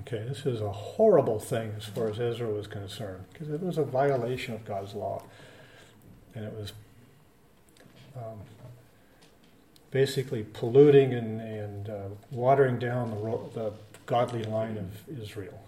Okay, 0.00 0.24
this 0.28 0.44
is 0.44 0.60
a 0.60 0.70
horrible 0.70 1.38
thing 1.38 1.72
as 1.76 1.84
far 1.86 2.08
as 2.08 2.20
Ezra 2.20 2.48
was 2.48 2.66
concerned, 2.66 3.24
because 3.32 3.48
it 3.48 3.62
was 3.62 3.78
a 3.78 3.84
violation 3.84 4.54
of 4.54 4.64
God's 4.64 4.94
law. 4.94 5.22
And 6.34 6.44
it 6.44 6.52
was 6.52 6.72
um, 8.16 8.38
basically 9.90 10.42
polluting 10.42 11.14
and, 11.14 11.40
and 11.40 11.88
uh, 11.88 12.08
watering 12.30 12.78
down 12.78 13.10
the, 13.10 13.16
ro- 13.16 13.50
the 13.54 13.72
godly 14.04 14.42
line 14.42 14.76
of 14.76 15.20
Israel 15.20 15.58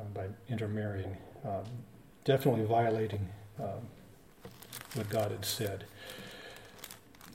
um, 0.00 0.06
by 0.14 0.26
intermarrying, 0.48 1.16
um, 1.44 1.64
definitely 2.24 2.64
violating 2.64 3.28
um, 3.60 3.86
what 4.94 5.08
God 5.08 5.30
had 5.30 5.44
said. 5.44 5.84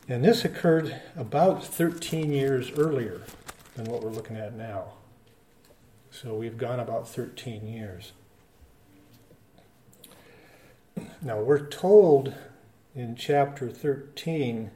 And 0.07 0.23
this 0.23 0.43
occurred 0.43 0.99
about 1.15 1.63
13 1.63 2.31
years 2.31 2.71
earlier 2.71 3.21
than 3.75 3.85
what 3.85 4.01
we're 4.01 4.09
looking 4.09 4.37
at 4.37 4.55
now. 4.55 4.93
So 6.11 6.33
we've 6.33 6.57
gone 6.57 6.79
about 6.79 7.07
13 7.07 7.67
years. 7.67 8.13
Now 11.21 11.39
we're 11.39 11.67
told 11.67 12.33
in 12.95 13.15
chapter 13.15 13.69
13 13.69 14.71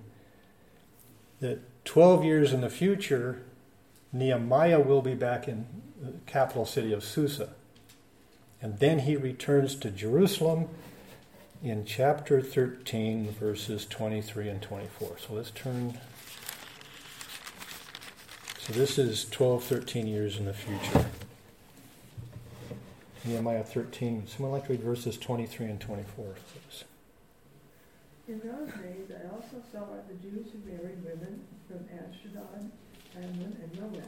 that 1.40 1.86
12 1.86 2.24
years 2.24 2.54
in 2.54 2.62
the 2.62 2.70
future, 2.70 3.42
Nehemiah 4.14 4.80
will 4.80 5.02
be 5.02 5.16
back 5.16 5.48
in 5.48 5.66
the 6.02 6.14
capital 6.26 6.66
city 6.66 6.94
of 6.94 7.04
Susa. 7.04 7.50
And 8.62 8.80
then 8.80 9.00
he 9.00 9.18
returns 9.18 9.76
to 9.76 9.90
Jerusalem 9.90 10.70
in 11.64 11.86
chapter 11.86 12.42
13, 12.42 13.32
verses 13.32 13.86
23 13.86 14.50
and 14.50 14.62
24. 14.62 15.18
So 15.18 15.34
let's 15.34 15.52
turn. 15.52 15.98
So 18.60 18.74
this 18.74 19.00
is 19.00 19.30
12, 19.30 19.64
13 19.64 20.06
years 20.06 20.38
in 20.38 20.46
the 20.46 20.54
future. 20.54 21.06
Nehemiah 23.24 23.64
13. 23.64 24.28
Someone 24.28 24.52
like 24.52 24.66
to 24.66 24.74
read 24.74 24.82
verses 24.82 25.18
23 25.18 25.68
and 25.68 25.80
24, 25.80 26.26
please. 26.26 26.84
In 28.28 28.40
those 28.40 28.68
days 28.84 29.08
I 29.12 29.34
also 29.34 29.64
saw 29.72 29.86
the 30.08 30.16
Jews 30.16 30.48
who 30.52 30.70
married 30.70 31.02
women 31.04 31.48
from 31.68 31.86
Ashdod, 31.96 32.72
Ammon, 33.16 33.56
and 33.64 33.80
Moab. 33.80 34.04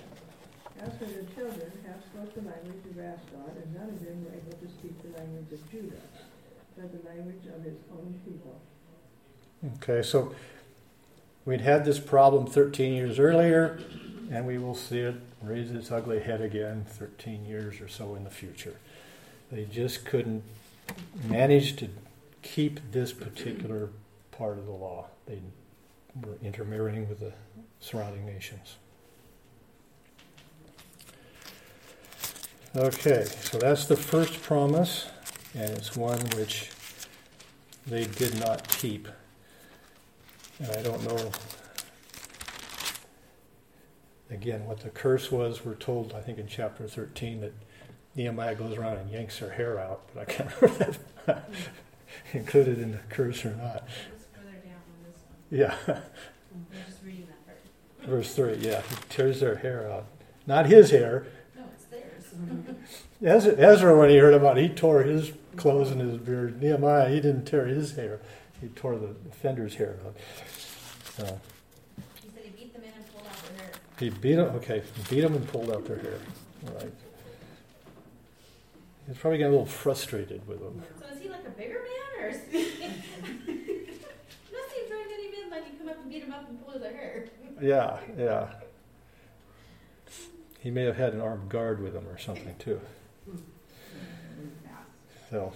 As 0.81 0.91
for 0.97 1.05
their 1.05 1.23
children, 1.33 1.71
half 1.87 2.03
spoke 2.03 2.35
the 2.35 2.41
language 2.41 2.83
of 2.91 2.99
Ashdod, 2.99 3.55
and 3.63 3.73
none 3.73 3.89
of 3.89 4.03
them 4.03 4.25
were 4.25 4.31
able 4.35 4.57
to 4.59 4.67
speak 4.67 5.01
the 5.03 5.17
language 5.17 5.51
of 5.53 5.71
Judah, 5.71 6.03
the 6.75 7.07
language 7.07 7.45
of 7.55 7.63
his 7.63 7.75
own 7.91 8.19
people. 8.25 8.61
Okay, 9.77 10.01
so 10.01 10.35
we'd 11.45 11.61
had 11.61 11.85
this 11.85 11.99
problem 11.99 12.45
13 12.45 12.93
years 12.93 13.19
earlier, 13.19 13.79
and 14.31 14.45
we 14.45 14.57
will 14.57 14.75
see 14.75 14.99
it 14.99 15.15
raise 15.41 15.71
its 15.71 15.91
ugly 15.91 16.19
head 16.19 16.41
again 16.41 16.85
13 16.87 17.45
years 17.45 17.79
or 17.81 17.87
so 17.87 18.15
in 18.15 18.23
the 18.23 18.29
future. 18.29 18.75
They 19.51 19.65
just 19.65 20.05
couldn't 20.05 20.43
manage 21.23 21.75
to 21.77 21.89
keep 22.41 22.79
this 22.91 23.11
particular 23.11 23.89
part 24.31 24.57
of 24.57 24.65
the 24.65 24.71
law. 24.71 25.07
They 25.25 25.39
were 26.21 26.37
intermarrying 26.43 27.07
with 27.07 27.19
the 27.19 27.33
surrounding 27.79 28.25
nations. 28.25 28.75
Okay, 32.75 33.23
so 33.23 33.57
that's 33.57 33.85
the 33.85 33.95
first 33.95 34.41
promise, 34.41 35.07
and 35.55 35.69
it's 35.71 35.95
one 35.95 36.19
which 36.35 36.69
they 37.87 38.05
did 38.05 38.39
not 38.39 38.67
keep. 38.67 39.07
And 40.59 40.71
I 40.71 40.81
don't 40.81 41.03
know, 41.03 41.31
again, 44.29 44.65
what 44.65 44.81
the 44.81 44.89
curse 44.89 45.31
was. 45.31 45.63
We're 45.63 45.75
told, 45.75 46.13
I 46.13 46.21
think, 46.21 46.39
in 46.39 46.47
chapter 46.47 46.87
13 46.87 47.41
that 47.41 47.53
Nehemiah 48.15 48.55
goes 48.55 48.77
around 48.77 48.97
and 48.97 49.09
yanks 49.09 49.37
her 49.39 49.51
hair 49.51 49.79
out, 49.79 50.01
but 50.13 50.21
I 50.21 50.25
can't 50.25 50.49
remember 50.61 50.83
if 50.89 51.25
that's 51.25 51.39
included 52.33 52.79
in 52.79 52.91
the 52.91 52.99
curse 53.09 53.45
or 53.45 53.55
not. 53.55 53.87
It's 54.13 54.25
further 54.33 54.57
down 54.57 54.73
on 54.73 55.03
this 55.05 55.21
one. 55.21 55.59
Yeah, 55.59 55.75
I'm 56.53 56.67
just 56.87 57.03
reading 57.03 57.27
that 57.27 57.45
part. 57.45 58.09
verse 58.09 58.35
3, 58.35 58.55
yeah, 58.55 58.81
he 58.81 58.95
tears 59.09 59.39
their 59.39 59.55
hair 59.55 59.89
out. 59.91 60.05
Not 60.47 60.67
his 60.67 60.91
hair. 60.91 61.27
No, 61.55 61.63
it's 61.73 61.85
theirs. 61.85 62.25
Ezra, 63.23 63.53
Ezra, 63.57 63.97
when 63.97 64.09
he 64.09 64.17
heard 64.17 64.33
about 64.33 64.57
it, 64.57 64.61
he 64.61 64.69
tore 64.69 65.03
his 65.03 65.31
clothes 65.57 65.91
and 65.91 66.01
his 66.01 66.17
beard. 66.17 66.61
Nehemiah, 66.61 67.09
he 67.09 67.15
didn't 67.15 67.45
tear 67.45 67.65
his 67.65 67.95
hair. 67.95 68.19
He 68.61 68.67
tore 68.69 68.97
the 68.97 69.15
offender's 69.29 69.75
hair 69.75 69.97
out. 70.05 70.15
So 71.15 71.39
He 72.21 72.29
said 72.33 72.43
he 72.43 72.49
beat 72.51 72.73
them 72.73 72.83
in 72.83 72.89
and 72.95 73.13
pulled 73.13 73.27
out 73.27 73.57
their 73.57 73.65
hair. 73.65 73.73
he 73.99 74.09
beat 74.09 74.35
them, 74.35 74.55
okay, 74.55 74.83
beat 75.09 75.21
them 75.21 75.35
and 75.35 75.47
pulled 75.47 75.71
out 75.71 75.85
their 75.85 75.99
hair. 75.99 76.19
All 76.67 76.73
right. 76.75 76.91
He's 79.07 79.17
probably 79.17 79.37
getting 79.37 79.53
a 79.53 79.57
little 79.57 79.71
frustrated 79.71 80.47
with 80.47 80.59
them. 80.59 80.81
So 80.99 81.05
is 81.13 81.21
he 81.21 81.29
like 81.29 81.45
a 81.45 81.49
bigger 81.51 81.79
man, 82.19 82.25
or 82.25 82.29
is 82.29 82.39
he? 82.51 82.57
Must 82.63 82.73
he 84.73 84.89
bring 84.89 85.05
any 85.13 85.29
men 85.31 85.49
like 85.51 85.63
you 85.71 85.77
come 85.77 85.89
up 85.89 85.97
and 86.01 86.09
beat 86.09 86.23
him 86.23 86.33
up 86.33 86.49
and 86.49 86.65
pull 86.65 86.79
their 86.79 86.91
hair? 86.91 87.25
Yeah, 87.61 87.99
yeah. 88.17 88.47
He 90.59 90.71
may 90.71 90.83
have 90.85 90.97
had 90.97 91.13
an 91.13 91.21
armed 91.21 91.49
guard 91.49 91.81
with 91.83 91.93
him 91.95 92.07
or 92.07 92.17
something 92.17 92.55
too. 92.57 92.81
Hmm. 93.29 93.37
So, 95.29 95.53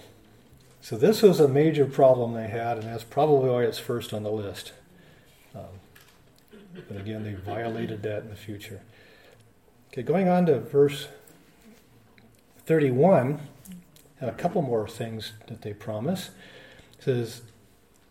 so 0.80 0.96
this 0.96 1.22
was 1.22 1.40
a 1.40 1.48
major 1.48 1.86
problem 1.86 2.34
they 2.34 2.48
had, 2.48 2.78
and 2.78 2.86
that's 2.86 3.04
probably 3.04 3.50
why 3.50 3.64
it's 3.64 3.78
first 3.78 4.12
on 4.12 4.22
the 4.22 4.30
list. 4.30 4.72
Um, 5.54 5.80
but 6.88 6.96
again, 6.96 7.24
they 7.24 7.34
violated 7.34 8.02
that 8.02 8.22
in 8.22 8.30
the 8.30 8.36
future. 8.36 8.80
Okay, 9.92 10.02
going 10.02 10.28
on 10.28 10.46
to 10.46 10.60
verse 10.60 11.08
31, 12.66 13.40
a 14.20 14.32
couple 14.32 14.62
more 14.62 14.86
things 14.88 15.32
that 15.48 15.62
they 15.62 15.72
promise. 15.72 16.30
It 16.98 17.04
says, 17.04 17.42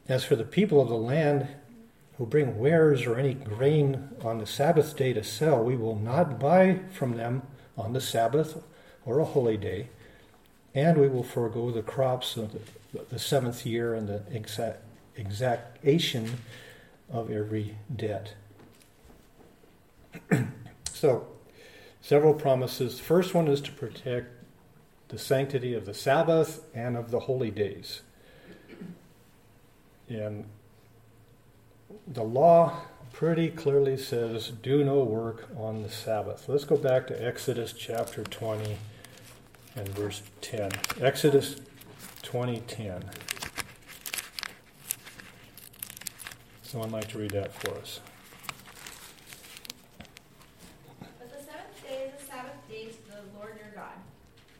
As 0.07 0.23
for 0.23 0.35
the 0.35 0.43
people 0.43 0.81
of 0.81 0.89
the 0.89 0.95
land 0.95 1.47
who 2.17 2.25
bring 2.25 2.59
wares 2.59 3.05
or 3.05 3.17
any 3.17 3.33
grain 3.33 4.09
on 4.21 4.39
the 4.39 4.45
Sabbath 4.45 4.95
day 4.97 5.13
to 5.13 5.23
sell, 5.23 5.63
we 5.63 5.77
will 5.77 5.95
not 5.95 6.39
buy 6.39 6.79
from 6.91 7.15
them 7.15 7.43
on 7.77 7.93
the 7.93 8.01
Sabbath 8.01 8.61
or 9.05 9.19
a 9.19 9.25
holy 9.25 9.55
day, 9.55 9.87
and 10.73 10.97
we 10.97 11.07
will 11.07 11.23
forego 11.23 11.71
the 11.71 11.81
crops 11.81 12.37
of 12.37 12.53
the, 12.53 12.59
the 13.09 13.19
seventh 13.19 13.65
year 13.65 13.93
and 13.93 14.07
the 14.07 14.23
exact, 14.31 14.83
exaction 15.15 16.39
of 17.11 17.31
every 17.31 17.75
debt. 17.93 18.33
so, 20.91 21.27
several 22.01 22.33
promises. 22.33 22.97
The 22.97 23.03
first 23.03 23.33
one 23.33 23.47
is 23.47 23.61
to 23.61 23.71
protect 23.71 24.27
the 25.09 25.17
sanctity 25.17 25.73
of 25.73 25.85
the 25.85 25.93
Sabbath 25.93 26.63
and 26.73 26.95
of 26.95 27.11
the 27.11 27.21
holy 27.21 27.51
days. 27.51 28.01
And 30.07 30.45
the 32.07 32.23
law 32.23 32.81
pretty 33.11 33.49
clearly 33.49 33.97
says 33.97 34.49
do 34.49 34.83
no 34.83 35.03
work 35.03 35.49
on 35.57 35.81
the 35.81 35.89
Sabbath. 35.89 36.47
Let's 36.47 36.63
go 36.63 36.77
back 36.77 37.07
to 37.07 37.25
Exodus 37.25 37.73
chapter 37.73 38.23
20 38.23 38.77
and 39.79 39.89
verse 39.89 40.21
10. 40.41 40.71
Exodus 41.01 41.55
20:10. 42.21 43.03
Someone 46.61 46.91
like 46.91 47.07
to 47.07 47.17
read 47.17 47.31
that 47.31 47.53
for 47.53 47.71
us. 47.77 48.01
But 50.99 51.29
the 51.31 51.37
seventh 51.37 51.81
day 51.87 52.11
is 52.13 52.21
a 52.21 52.25
Sabbath 52.25 52.69
day 52.69 52.87
to 52.87 53.11
the 53.11 53.37
Lord 53.37 53.57
your 53.57 53.71
God. 53.73 53.95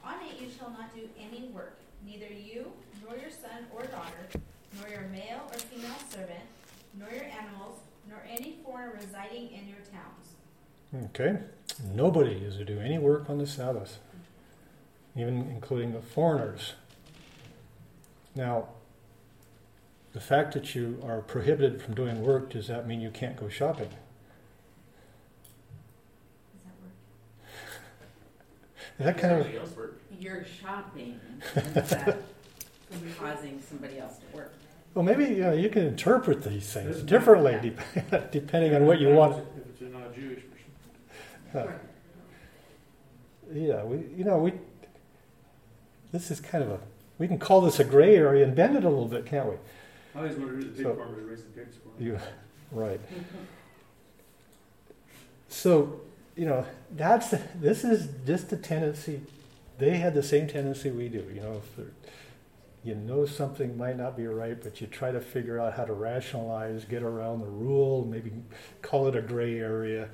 On 0.03 0.15
it 0.25 0.41
you 0.41 0.49
shall 0.57 0.71
not 0.71 0.95
do 0.95 1.07
any 1.19 1.49
work, 1.49 1.77
neither 2.05 2.25
you, 2.25 2.71
nor 3.05 3.17
your 3.17 3.29
son 3.29 3.67
or 3.75 3.83
daughter, 3.83 4.41
nor 4.79 4.89
your 4.89 5.07
male 5.09 5.41
or 5.51 5.59
female 5.59 5.99
servant, 6.09 6.47
nor 6.97 7.09
your 7.11 7.25
animals, 7.25 7.79
nor 8.09 8.23
any 8.27 8.57
foreigner 8.63 8.93
residing 8.95 9.51
in 9.51 9.67
your 9.67 9.83
towns. 9.91 11.09
Okay. 11.09 11.43
Nobody 11.93 12.43
is 12.43 12.55
to 12.57 12.65
do 12.65 12.79
any 12.79 12.97
work 12.97 13.29
on 13.29 13.37
the 13.37 13.45
Sabbath, 13.45 13.99
even 15.15 15.49
including 15.49 15.93
the 15.93 16.01
foreigners. 16.01 16.73
Now, 18.35 18.67
the 20.13 20.19
fact 20.19 20.53
that 20.53 20.75
you 20.75 21.01
are 21.05 21.21
prohibited 21.21 21.81
from 21.81 21.93
doing 21.93 22.23
work, 22.23 22.49
does 22.51 22.67
that 22.67 22.87
mean 22.87 23.01
you 23.01 23.11
can't 23.11 23.35
go 23.35 23.49
shopping? 23.49 23.89
Does 26.59 26.63
that 26.65 26.73
work? 26.81 26.93
Is 28.99 29.05
that 29.05 29.17
kind 29.17 29.33
of 29.33 29.39
Somebody 29.43 29.57
else 29.59 29.75
work. 29.75 30.01
You're 30.19 30.45
shopping 30.45 31.19
instead 31.55 32.07
of 32.91 33.17
causing 33.19 33.61
somebody 33.61 33.99
else 33.99 34.17
to 34.17 34.35
work. 34.35 34.53
well? 34.93 35.05
Maybe 35.05 35.25
you, 35.25 35.41
know, 35.41 35.53
you 35.53 35.69
can 35.69 35.85
interpret 35.85 36.43
these 36.43 36.71
things 36.71 37.01
differently 37.03 37.57
dep- 37.61 38.31
depending 38.31 38.75
on 38.75 38.85
what 38.85 38.99
you 38.99 39.09
want. 39.09 39.37
If 39.37 39.43
it's 39.69 39.81
a 39.81 39.85
non-Jewish 39.85 40.43
person. 41.53 41.73
yeah, 43.53 43.83
we, 43.83 43.97
you 44.17 44.23
know, 44.23 44.37
we, 44.39 44.53
this 46.11 46.31
is 46.31 46.39
kind 46.39 46.63
of 46.63 46.71
a, 46.71 46.79
we 47.17 47.27
can 47.27 47.37
call 47.37 47.61
this 47.61 47.79
a 47.79 47.83
gray 47.83 48.15
area 48.15 48.43
and 48.45 48.55
bend 48.55 48.75
it 48.75 48.83
a 48.83 48.89
little 48.89 49.07
bit, 49.07 49.25
can't 49.25 49.47
we? 49.47 49.55
I 50.15 50.19
always 50.19 50.35
wondered 50.37 50.63
who 50.63 50.69
the 50.69 50.75
pig 50.75 50.83
So- 50.83 50.95
farmers 50.95 51.23
raising 51.23 51.45
pigs 51.47 51.75
for. 51.77 52.03
You, 52.03 52.19
right. 52.71 52.99
So, 55.49 56.01
you 56.35 56.45
know, 56.45 56.65
that's, 56.95 57.33
this 57.55 57.83
is 57.83 58.09
just 58.25 58.51
a 58.53 58.57
tendency, 58.57 59.21
they 59.77 59.97
had 59.97 60.13
the 60.13 60.23
same 60.23 60.47
tendency 60.47 60.91
we 60.91 61.09
do, 61.09 61.25
you 61.33 61.41
know, 61.41 61.61
if 61.77 61.85
you 62.83 62.95
know 62.95 63.25
something 63.25 63.77
might 63.77 63.97
not 63.97 64.15
be 64.15 64.25
right, 64.25 64.61
but 64.61 64.79
you 64.79 64.87
try 64.87 65.11
to 65.11 65.19
figure 65.19 65.59
out 65.59 65.73
how 65.73 65.83
to 65.83 65.93
rationalize, 65.93 66.85
get 66.85 67.03
around 67.03 67.41
the 67.41 67.47
rule, 67.47 68.05
maybe 68.05 68.31
call 68.81 69.07
it 69.07 69.15
a 69.15 69.21
gray 69.21 69.59
area, 69.59 70.07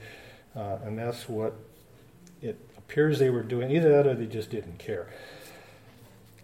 uh, 0.55 0.77
and 0.83 0.97
that's 0.97 1.29
what 1.29 1.53
it 2.41 2.59
appears 2.77 3.19
they 3.19 3.29
were 3.29 3.43
doing. 3.43 3.69
Either 3.71 3.89
that 3.89 4.07
or 4.07 4.15
they 4.15 4.25
just 4.25 4.49
didn't 4.49 4.79
care. 4.79 5.07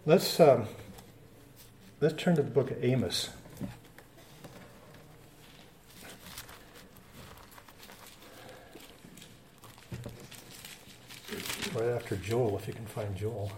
Let's 0.04 0.40
um, 0.40 0.66
let's 2.00 2.20
turn 2.20 2.34
to 2.34 2.42
the 2.42 2.50
book 2.50 2.72
of 2.72 2.84
Amos. 2.84 3.30
Right 11.72 11.88
after 11.90 12.16
Joel, 12.16 12.58
if 12.58 12.66
you 12.66 12.74
can 12.74 12.86
find 12.86 13.14
Joel. 13.14 13.52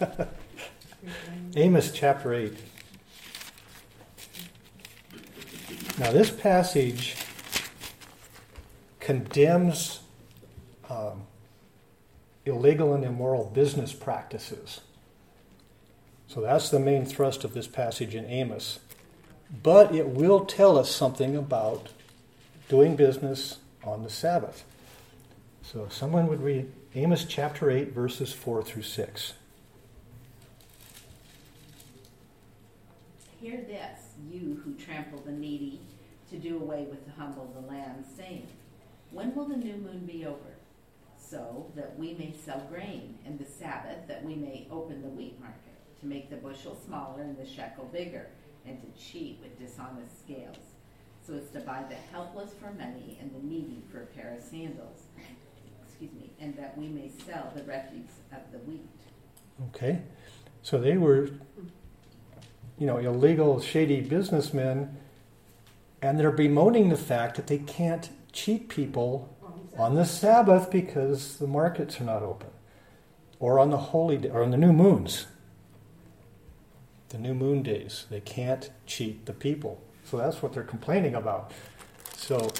Amos 1.56 1.92
chapter 1.92 2.32
8. 2.32 2.54
Now, 5.98 6.10
this 6.10 6.30
passage 6.30 7.16
condemns 8.98 10.00
um, 10.88 11.24
illegal 12.46 12.94
and 12.94 13.04
immoral 13.04 13.44
business 13.44 13.92
practices. 13.92 14.80
So 16.30 16.40
that's 16.40 16.70
the 16.70 16.78
main 16.78 17.06
thrust 17.06 17.42
of 17.42 17.54
this 17.54 17.66
passage 17.66 18.14
in 18.14 18.24
Amos. 18.26 18.78
But 19.64 19.92
it 19.92 20.10
will 20.10 20.44
tell 20.44 20.78
us 20.78 20.88
something 20.88 21.34
about 21.34 21.88
doing 22.68 22.94
business 22.94 23.58
on 23.82 24.04
the 24.04 24.10
Sabbath. 24.10 24.64
So 25.60 25.86
if 25.86 25.92
someone 25.92 26.28
would 26.28 26.40
read 26.40 26.70
Amos 26.94 27.24
chapter 27.24 27.68
8, 27.68 27.92
verses 27.92 28.32
4 28.32 28.62
through 28.62 28.82
6. 28.82 29.32
Hear 33.40 33.56
this, 33.62 33.98
you 34.30 34.62
who 34.64 34.74
trample 34.74 35.18
the 35.26 35.32
needy 35.32 35.80
to 36.30 36.36
do 36.36 36.58
away 36.58 36.86
with 36.88 37.04
the 37.06 37.12
humble 37.20 37.52
the 37.60 37.66
land, 37.66 38.04
saying, 38.16 38.46
When 39.10 39.34
will 39.34 39.46
the 39.46 39.56
new 39.56 39.74
moon 39.74 40.06
be 40.06 40.24
over? 40.26 40.38
So 41.18 41.72
that 41.74 41.98
we 41.98 42.14
may 42.14 42.36
sell 42.44 42.64
grain, 42.70 43.18
and 43.26 43.36
the 43.36 43.50
Sabbath 43.50 44.06
that 44.06 44.22
we 44.22 44.36
may 44.36 44.68
open 44.70 45.02
the 45.02 45.08
wheat 45.08 45.40
market, 45.40 45.69
to 46.00 46.06
make 46.06 46.30
the 46.30 46.36
bushel 46.36 46.76
smaller 46.86 47.22
and 47.22 47.36
the 47.36 47.46
shekel 47.46 47.88
bigger, 47.92 48.26
and 48.66 48.80
to 48.80 49.00
cheat 49.00 49.38
with 49.42 49.58
dishonest 49.58 50.20
scales, 50.24 50.56
so 51.26 51.34
as 51.34 51.48
to 51.50 51.60
buy 51.60 51.84
the 51.88 51.94
helpless 52.12 52.50
for 52.60 52.72
money 52.72 53.18
and 53.20 53.30
the 53.34 53.46
needy 53.46 53.82
for 53.90 54.02
a 54.02 54.06
pair 54.06 54.34
of 54.36 54.42
sandals. 54.42 55.02
Excuse 55.86 56.12
me, 56.12 56.30
and 56.40 56.56
that 56.56 56.76
we 56.78 56.88
may 56.88 57.10
sell 57.26 57.52
the 57.54 57.62
refuse 57.62 58.10
of 58.32 58.40
the 58.52 58.58
wheat. 58.58 58.88
Okay? 59.68 60.00
So 60.62 60.78
they 60.78 60.96
were, 60.96 61.30
you 62.78 62.86
know, 62.86 62.98
illegal, 62.98 63.60
shady 63.60 64.00
businessmen, 64.00 64.96
and 66.00 66.18
they're 66.18 66.30
bemoaning 66.30 66.88
the 66.88 66.96
fact 66.96 67.36
that 67.36 67.46
they 67.46 67.58
can't 67.58 68.08
cheat 68.32 68.68
people 68.68 69.36
on 69.76 69.94
the 69.94 70.04
Sabbath 70.04 70.70
because 70.70 71.36
the 71.36 71.46
markets 71.46 72.00
are 72.00 72.04
not 72.04 72.22
open, 72.22 72.48
or 73.38 73.58
on 73.58 73.70
the 73.70 73.76
holy 73.76 74.16
day, 74.16 74.30
or 74.30 74.42
on 74.42 74.50
the 74.50 74.56
new 74.56 74.72
moons. 74.72 75.26
The 77.10 77.18
new 77.18 77.34
moon 77.34 77.62
days, 77.62 78.06
they 78.08 78.20
can't 78.20 78.70
cheat 78.86 79.26
the 79.26 79.32
people. 79.32 79.80
So 80.04 80.16
that's 80.16 80.42
what 80.42 80.52
they're 80.52 80.62
complaining 80.62 81.14
about. 81.14 81.52
So 82.16 82.50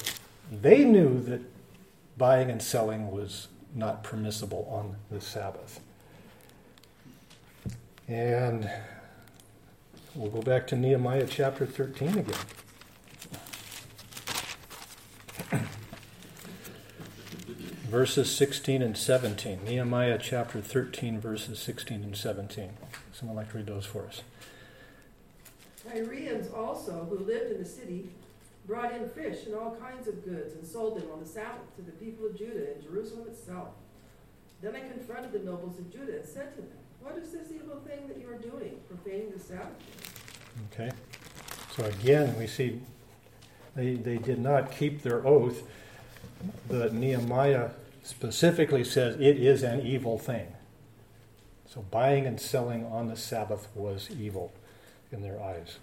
they 0.50 0.84
knew 0.84 1.20
that 1.22 1.40
buying 2.18 2.50
and 2.50 2.60
selling 2.60 3.10
was 3.10 3.48
not 3.74 4.02
permissible 4.02 4.68
on 4.70 4.96
the 5.10 5.20
Sabbath. 5.20 5.80
And 8.08 8.68
we'll 10.16 10.30
go 10.30 10.42
back 10.42 10.66
to 10.68 10.76
Nehemiah 10.76 11.26
chapter 11.28 11.64
13 11.64 12.18
again. 12.18 12.34
verses 17.90 18.34
16 18.34 18.82
and 18.82 18.96
17. 18.96 19.64
Nehemiah 19.64 20.16
chapter 20.16 20.60
13, 20.60 21.20
verses 21.20 21.58
16 21.58 22.04
and 22.04 22.16
17. 22.16 22.70
Someone 23.12 23.36
like 23.36 23.50
to 23.50 23.58
read 23.58 23.66
those 23.66 23.84
for 23.84 24.06
us. 24.06 24.22
Tyrians 25.84 26.54
also, 26.54 27.04
who 27.10 27.18
lived 27.18 27.50
in 27.50 27.58
the 27.58 27.68
city, 27.68 28.10
brought 28.68 28.94
in 28.94 29.08
fish 29.08 29.46
and 29.46 29.56
all 29.56 29.74
kinds 29.74 30.06
of 30.06 30.24
goods 30.24 30.54
and 30.54 30.64
sold 30.64 31.00
them 31.00 31.10
on 31.12 31.18
the 31.18 31.26
Sabbath 31.26 31.74
to 31.74 31.82
the 31.82 31.90
people 31.92 32.26
of 32.26 32.38
Judah 32.38 32.76
in 32.76 32.80
Jerusalem 32.80 33.26
itself. 33.26 33.70
Then 34.62 34.76
I 34.76 34.80
confronted 34.80 35.32
the 35.32 35.40
nobles 35.40 35.76
of 35.78 35.90
Judah 35.92 36.18
and 36.20 36.24
said 36.24 36.54
to 36.54 36.60
them, 36.60 36.70
What 37.00 37.18
is 37.18 37.32
this 37.32 37.50
evil 37.52 37.80
thing 37.80 38.06
that 38.06 38.18
you 38.18 38.28
are 38.28 38.38
doing, 38.38 38.78
profaning 38.88 39.32
the 39.32 39.40
Sabbath? 39.40 40.54
Okay. 40.72 40.92
So 41.74 41.84
again, 41.86 42.38
we 42.38 42.46
see 42.46 42.80
they, 43.74 43.94
they 43.94 44.18
did 44.18 44.38
not 44.38 44.70
keep 44.70 45.02
their 45.02 45.26
oath. 45.26 45.64
But 46.68 46.94
Nehemiah 46.94 47.70
specifically 48.10 48.82
says 48.82 49.14
it 49.16 49.38
is 49.38 49.62
an 49.62 49.86
evil 49.86 50.18
thing. 50.18 50.48
So 51.66 51.82
buying 51.82 52.26
and 52.26 52.40
selling 52.40 52.84
on 52.84 53.06
the 53.06 53.16
Sabbath 53.16 53.68
was 53.74 54.10
evil 54.10 54.52
in 55.12 55.22
their 55.22 55.40
eyes. 55.40 55.78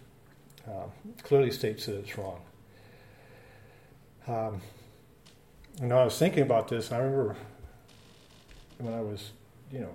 Um, 0.68 0.92
clearly 1.24 1.52
states 1.52 1.86
that 1.86 1.98
it's 2.00 2.18
wrong. 2.18 2.42
Um, 4.28 4.62
and 5.82 5.94
I 5.94 6.04
was 6.04 6.20
thinking 6.20 6.44
about 6.44 6.68
this. 6.68 6.92
I 6.92 6.98
remember 6.98 7.38
when 8.80 8.94
I 8.94 9.00
was, 9.00 9.32
you 9.72 9.80
know, 9.80 9.94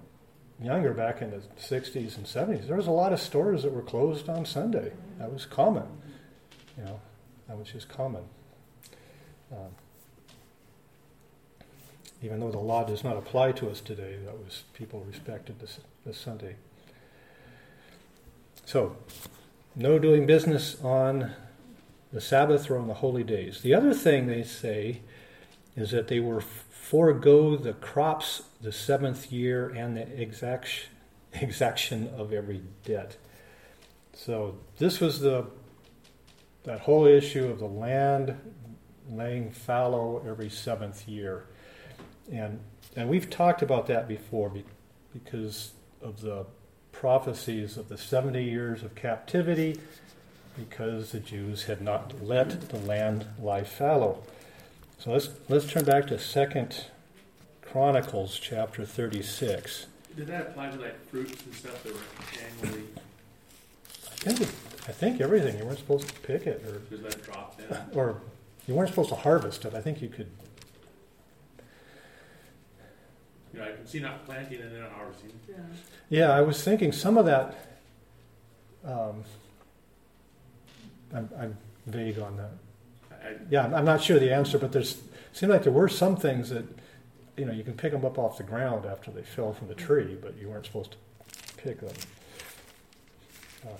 younger 0.63 0.95
back 0.95 1.21
in 1.21 1.31
the 1.31 1.43
60s 1.61 2.17
and 2.17 2.25
70s, 2.25 2.67
there 2.67 2.77
was 2.77 2.87
a 2.87 2.93
lot 2.93 3.13
of 3.13 3.21
stores 3.21 3.63
that 3.65 3.73
were 3.73 3.83
closed 3.83 4.31
on 4.31 4.47
Sunday. 4.47 4.93
That 5.19 5.31
was 5.31 5.45
common. 5.45 5.87
You 6.79 6.85
know, 6.85 7.01
that 7.49 7.59
was 7.59 7.69
just 7.69 7.91
common. 7.91 8.25
Um, 9.53 9.75
even 12.23 12.41
though 12.41 12.51
the 12.51 12.59
law 12.59 12.85
does 12.85 13.05
not 13.05 13.17
apply 13.17 13.53
to 13.53 13.69
us 13.69 13.81
today, 13.81 14.17
that 14.25 14.39
was 14.39 14.65
people 14.75 15.05
respected 15.07 15.59
this, 15.61 15.81
this 16.07 16.19
Sunday. 16.19 16.57
So, 18.65 18.97
no 19.75 19.99
doing 19.99 20.27
business 20.27 20.81
on 20.83 21.33
the 22.13 22.21
Sabbath 22.21 22.71
or 22.71 22.79
on 22.79 22.89
the 22.89 22.95
holy 22.95 23.25
days. 23.25 23.63
The 23.63 23.75
other 23.75 23.95
thing 23.95 24.27
they 24.27 24.43
say 24.43 25.01
is 25.75 25.91
that 25.91 26.09
they 26.09 26.21
were 26.21 26.41
forego 26.41 27.57
the 27.57 27.73
crops 27.73 28.43
the 28.61 28.73
seventh 28.73 29.33
year 29.33 29.71
and 29.71 29.97
the 29.97 30.21
exaction, 30.21 30.91
exaction 31.33 32.11
of 32.17 32.33
every 32.33 32.63
debt. 32.85 33.17
So 34.13 34.59
this 34.79 35.01
was 35.01 35.21
the 35.21 35.47
that 36.65 36.81
whole 36.81 37.07
issue 37.07 37.47
of 37.47 37.59
the 37.59 37.67
land 37.67 38.37
laying 39.11 39.51
fallow 39.51 40.23
every 40.29 40.49
seventh 40.49 41.09
year, 41.09 41.47
and 42.31 42.61
and 42.97 43.09
we've 43.09 43.31
talked 43.31 43.63
about 43.63 43.87
that 43.87 44.07
before 44.07 44.53
because 45.13 45.73
of 46.03 46.21
the 46.21 46.45
prophecies 46.93 47.77
of 47.77 47.89
the 47.89 47.97
seventy 47.99 48.45
years 48.45 48.83
of 48.83 48.95
captivity, 48.95 49.81
because 50.57 51.13
the 51.13 51.21
Jews 51.21 51.65
had 51.65 51.81
not 51.81 52.23
let 52.23 52.69
the 52.69 52.79
land 52.79 53.27
lie 53.41 53.65
fallow. 53.65 54.23
So 54.99 55.13
let's 55.13 55.29
let's 55.49 55.67
turn 55.67 55.85
back 55.85 56.07
to 56.09 56.19
Second 56.19 56.87
Chronicles 57.63 58.39
chapter 58.39 58.85
thirty-six. 58.85 59.87
Did 60.17 60.27
that 60.27 60.49
apply 60.49 60.71
to 60.71 60.79
like 60.79 61.07
fruits 61.09 61.43
and 61.45 61.55
stuff 61.55 61.83
that 61.83 61.95
were 61.95 62.01
annually 62.63 62.85
I 64.07 64.15
think, 64.25 64.41
it- 64.43 64.49
I 64.89 64.93
think 64.93 65.21
everything 65.21 65.59
you 65.59 65.65
weren't 65.65 65.79
supposed 65.79 66.07
to 66.09 66.15
pick 66.21 66.47
it, 66.47 66.63
or 66.67 66.81
just 66.91 67.03
let 67.03 67.15
it 67.15 67.25
drop 67.25 67.59
down? 67.59 67.91
or 67.95 68.21
you 68.69 68.75
weren't 68.75 68.91
supposed 68.91 69.09
to 69.09 69.17
harvest 69.17 69.65
it. 69.65 69.75
I 69.75 69.81
think 69.81 70.01
you 70.03 70.09
could. 70.09 70.29
You 73.53 73.61
know, 73.61 73.67
I 73.67 73.73
can 73.73 73.87
see 73.87 74.01
not 74.01 74.25
planting 74.25 74.61
and 74.63 74.73
then 74.73 74.81
not 74.81 74.93
harvesting. 74.93 75.31
Yeah. 75.49 75.57
Yeah, 76.09 76.31
I 76.33 76.41
was 76.41 76.63
thinking 76.63 76.93
some 76.93 77.19
of 77.19 77.27
that. 77.27 77.55
Um, 78.85 79.23
I'm, 81.15 81.29
I'm 81.39 81.57
vague 81.87 82.19
on 82.19 82.37
that. 82.39 82.51
I, 83.23 83.37
Yeah, 83.51 83.63
I'm- 83.63 83.75
I'm 83.75 83.85
not 83.85 84.03
sure 84.03 84.19
the 84.19 84.33
answer, 84.33 84.59
but 84.59 84.73
there's 84.73 85.03
seemed 85.35 85.53
like 85.53 85.63
there 85.65 85.73
were 85.73 85.89
some 85.89 86.17
things 86.17 86.51
that 86.51 86.65
you 87.37 87.45
know 87.47 87.53
you 87.53 87.63
can 87.65 87.75
pick 87.75 87.93
them 87.93 88.05
up 88.05 88.19
off 88.19 88.37
the 88.39 88.43
ground 88.43 88.85
after 88.87 89.11
they 89.11 89.23
fell 89.23 89.53
from 89.53 89.69
the 89.69 89.75
tree, 89.75 90.17
but 90.21 90.37
you 90.37 90.49
weren't 90.49 90.67
supposed 90.67 90.93
to 90.93 90.97
pick 91.59 91.81
them. 91.81 91.95
Um, 93.67 93.73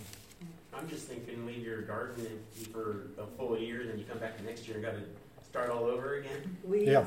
I'm 0.75 0.89
just 0.89 1.07
thinking, 1.09 1.45
leave 1.45 1.63
your 1.65 1.83
garden 1.83 2.27
empty 2.27 2.71
for 2.73 3.09
a 3.19 3.27
full 3.37 3.59
year, 3.59 3.85
then 3.87 3.99
you 3.99 4.05
come 4.05 4.19
back 4.19 4.37
the 4.39 4.45
next 4.45 4.67
year 4.67 4.77
and 4.77 4.85
got 4.87 4.93
to 4.93 5.03
start 5.47 5.69
all 5.71 5.85
over 5.85 6.15
again. 6.17 6.57
Weeds, 6.65 6.87
Yeah. 6.89 7.05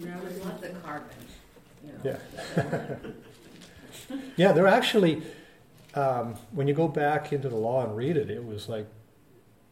round 0.00 0.22
There's 0.22 0.36
it 0.36 0.44
lots 0.44 0.62
of 0.64 0.82
carbon. 0.84 1.08
Yeah. 2.04 2.16
yeah, 4.36 4.52
they're 4.52 4.66
actually, 4.66 5.22
um, 5.94 6.34
when 6.52 6.68
you 6.68 6.74
go 6.74 6.88
back 6.88 7.32
into 7.32 7.48
the 7.48 7.56
law 7.56 7.84
and 7.84 7.96
read 7.96 8.16
it, 8.16 8.30
it 8.30 8.44
was 8.44 8.68
like, 8.68 8.86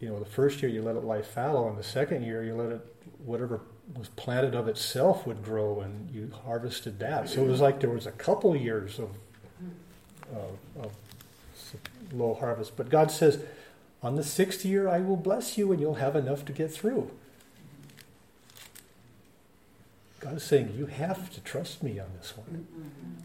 you 0.01 0.09
know, 0.09 0.19
the 0.19 0.27
first 0.27 0.61
year 0.63 0.71
you 0.71 0.83
let 0.83 0.97
it 0.97 1.05
lie 1.05 1.23
fallow, 1.23 1.69
and 1.69 1.79
the 1.79 1.83
second 1.83 2.23
year 2.23 2.45
you 2.45 2.55
let 2.55 2.71
it, 2.71 2.95
whatever 3.25 3.61
was 3.97 4.09
planted 4.09 4.55
of 4.55 4.69
itself 4.69 5.27
would 5.27 5.43
grow, 5.43 5.81
and 5.81 6.11
you 6.11 6.31
harvested 6.45 6.99
that. 6.99 7.29
So 7.29 7.43
it 7.43 7.49
was 7.49 7.61
like 7.61 7.81
there 7.81 7.91
was 7.91 8.07
a 8.07 8.13
couple 8.13 8.55
years 8.57 8.99
of, 8.99 9.11
of, 10.35 10.85
of 10.85 10.93
low 12.13 12.35
harvest. 12.35 12.77
But 12.77 12.91
God 12.91 13.11
says, 13.11 13.41
on 14.03 14.17
the 14.17 14.25
sixth 14.25 14.65
year 14.65 14.89
I 14.89 15.01
will 15.01 15.17
bless 15.17 15.57
you, 15.57 15.73
and 15.73 15.81
you'll 15.81 15.95
have 15.95 16.17
enough 16.17 16.45
to 16.47 16.53
get 16.53 16.73
through. 16.73 17.11
God 20.27 20.39
is 20.39 20.43
saying, 20.43 20.75
you 20.77 20.87
have 20.87 21.31
to 21.35 21.41
trust 21.41 21.85
me 21.85 22.01
on 22.01 22.09
this 22.19 22.37
one. 22.37 22.67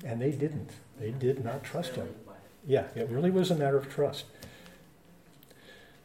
And 0.06 0.22
they 0.22 0.30
didn't. 0.30 0.70
They 1.00 1.10
did 1.10 1.44
not 1.44 1.64
trust 1.64 1.96
him. 1.96 2.14
Yeah, 2.68 2.84
it 2.96 3.10
really 3.10 3.32
was 3.32 3.50
a 3.50 3.56
matter 3.56 3.76
of 3.76 3.92
trust. 3.92 4.26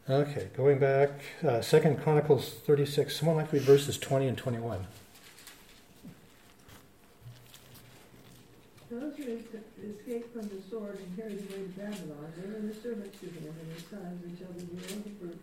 Okay, 0.09 0.49
going 0.57 0.79
back, 0.79 1.11
uh, 1.47 1.61
Second 1.61 2.01
Chronicles 2.01 2.49
36. 2.49 3.15
Someone 3.15 3.37
like 3.37 3.51
to 3.51 3.57
read 3.57 3.65
verses 3.65 3.99
20 3.99 4.27
and 4.27 4.37
21. 4.39 4.87
Those 8.89 9.17
who 9.17 9.37
escaped 9.87 10.33
from 10.33 10.49
the 10.49 10.63
sword 10.67 10.97
and 10.97 11.15
carried 11.15 11.37
away 11.37 11.61
to 11.61 11.79
Babylon, 11.79 12.33
they 12.41 12.49
were 12.49 12.67
the 12.67 12.73
servants 12.73 13.19
to 13.19 13.27
him 13.27 13.53
and 13.53 13.71
his 13.71 13.85
sons 13.87 14.23
until 14.23 14.47
the 14.53 14.61
year 14.73 14.97
of 14.97 15.03
the 15.03 15.09
fruit 15.19 15.39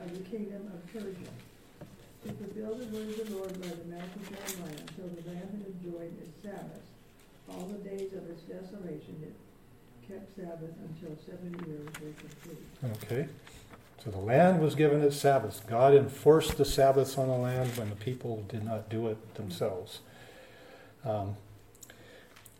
of 0.00 0.12
the 0.14 0.30
kingdom 0.30 0.72
of 0.72 0.90
Persia. 0.90 1.51
Fulfill 2.22 2.76
the 2.76 2.86
word 2.86 3.08
of 3.08 3.28
the 3.28 3.36
Lord 3.36 3.60
by 3.60 3.68
the 3.68 3.96
mouth 3.96 4.14
of 4.14 4.22
Jeremiah 4.30 4.78
until 4.86 5.08
the 5.08 5.28
land 5.28 5.50
had 5.50 5.66
enjoyed 5.74 6.12
its 6.22 6.42
Sabbath, 6.42 6.82
all 7.50 7.66
the 7.66 7.88
days 7.88 8.12
of 8.12 8.30
its 8.30 8.42
desolation, 8.42 9.16
it 9.22 9.34
kept 10.08 10.36
Sabbath 10.36 10.74
until 10.88 11.16
seven 11.26 11.52
years 11.66 11.88
were 12.00 12.12
complete. 12.18 13.02
Okay. 13.02 13.28
So 14.04 14.10
the 14.10 14.18
land 14.18 14.60
was 14.60 14.74
given 14.74 15.02
its 15.02 15.16
Sabbaths. 15.16 15.60
God 15.60 15.94
enforced 15.94 16.56
the 16.56 16.64
Sabbaths 16.64 17.18
on 17.18 17.28
the 17.28 17.36
land 17.36 17.76
when 17.76 17.88
the 17.88 17.96
people 17.96 18.44
did 18.48 18.64
not 18.64 18.88
do 18.88 19.08
it 19.08 19.34
themselves. 19.34 20.00
Um, 21.04 21.36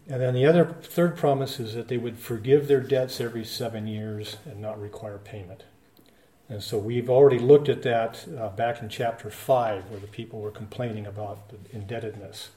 and 0.08 0.20
then 0.20 0.34
the 0.34 0.46
other 0.46 0.64
third 0.64 1.16
promise 1.16 1.60
is 1.60 1.74
that 1.74 1.88
they 1.88 1.96
would 1.96 2.18
forgive 2.18 2.68
their 2.68 2.80
debts 2.80 3.20
every 3.20 3.44
seven 3.44 3.86
years 3.86 4.36
and 4.44 4.60
not 4.60 4.80
require 4.80 5.18
payment. 5.18 5.64
And 6.53 6.62
so 6.62 6.76
we've 6.76 7.09
already 7.09 7.38
looked 7.38 7.70
at 7.70 7.80
that 7.84 8.26
uh, 8.38 8.50
back 8.50 8.82
in 8.82 8.90
chapter 8.90 9.30
5, 9.30 9.88
where 9.88 9.98
the 9.98 10.07
people 10.07 10.38
were 10.38 10.50
complaining 10.50 11.07
about 11.07 11.50
indebtedness. 11.72 12.50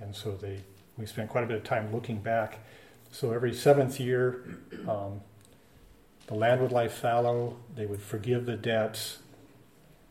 And 0.00 0.16
so 0.16 0.30
they, 0.32 0.60
we 0.96 1.04
spent 1.04 1.28
quite 1.28 1.44
a 1.44 1.46
bit 1.46 1.58
of 1.58 1.62
time 1.62 1.92
looking 1.92 2.22
back. 2.22 2.60
So 3.10 3.32
every 3.32 3.52
seventh 3.52 4.00
year, 4.00 4.56
um, 4.88 5.20
the 6.26 6.36
land 6.36 6.62
would 6.62 6.72
lie 6.72 6.88
fallow, 6.88 7.58
they 7.76 7.84
would 7.84 8.00
forgive 8.00 8.46
the 8.46 8.56
debts, 8.56 9.18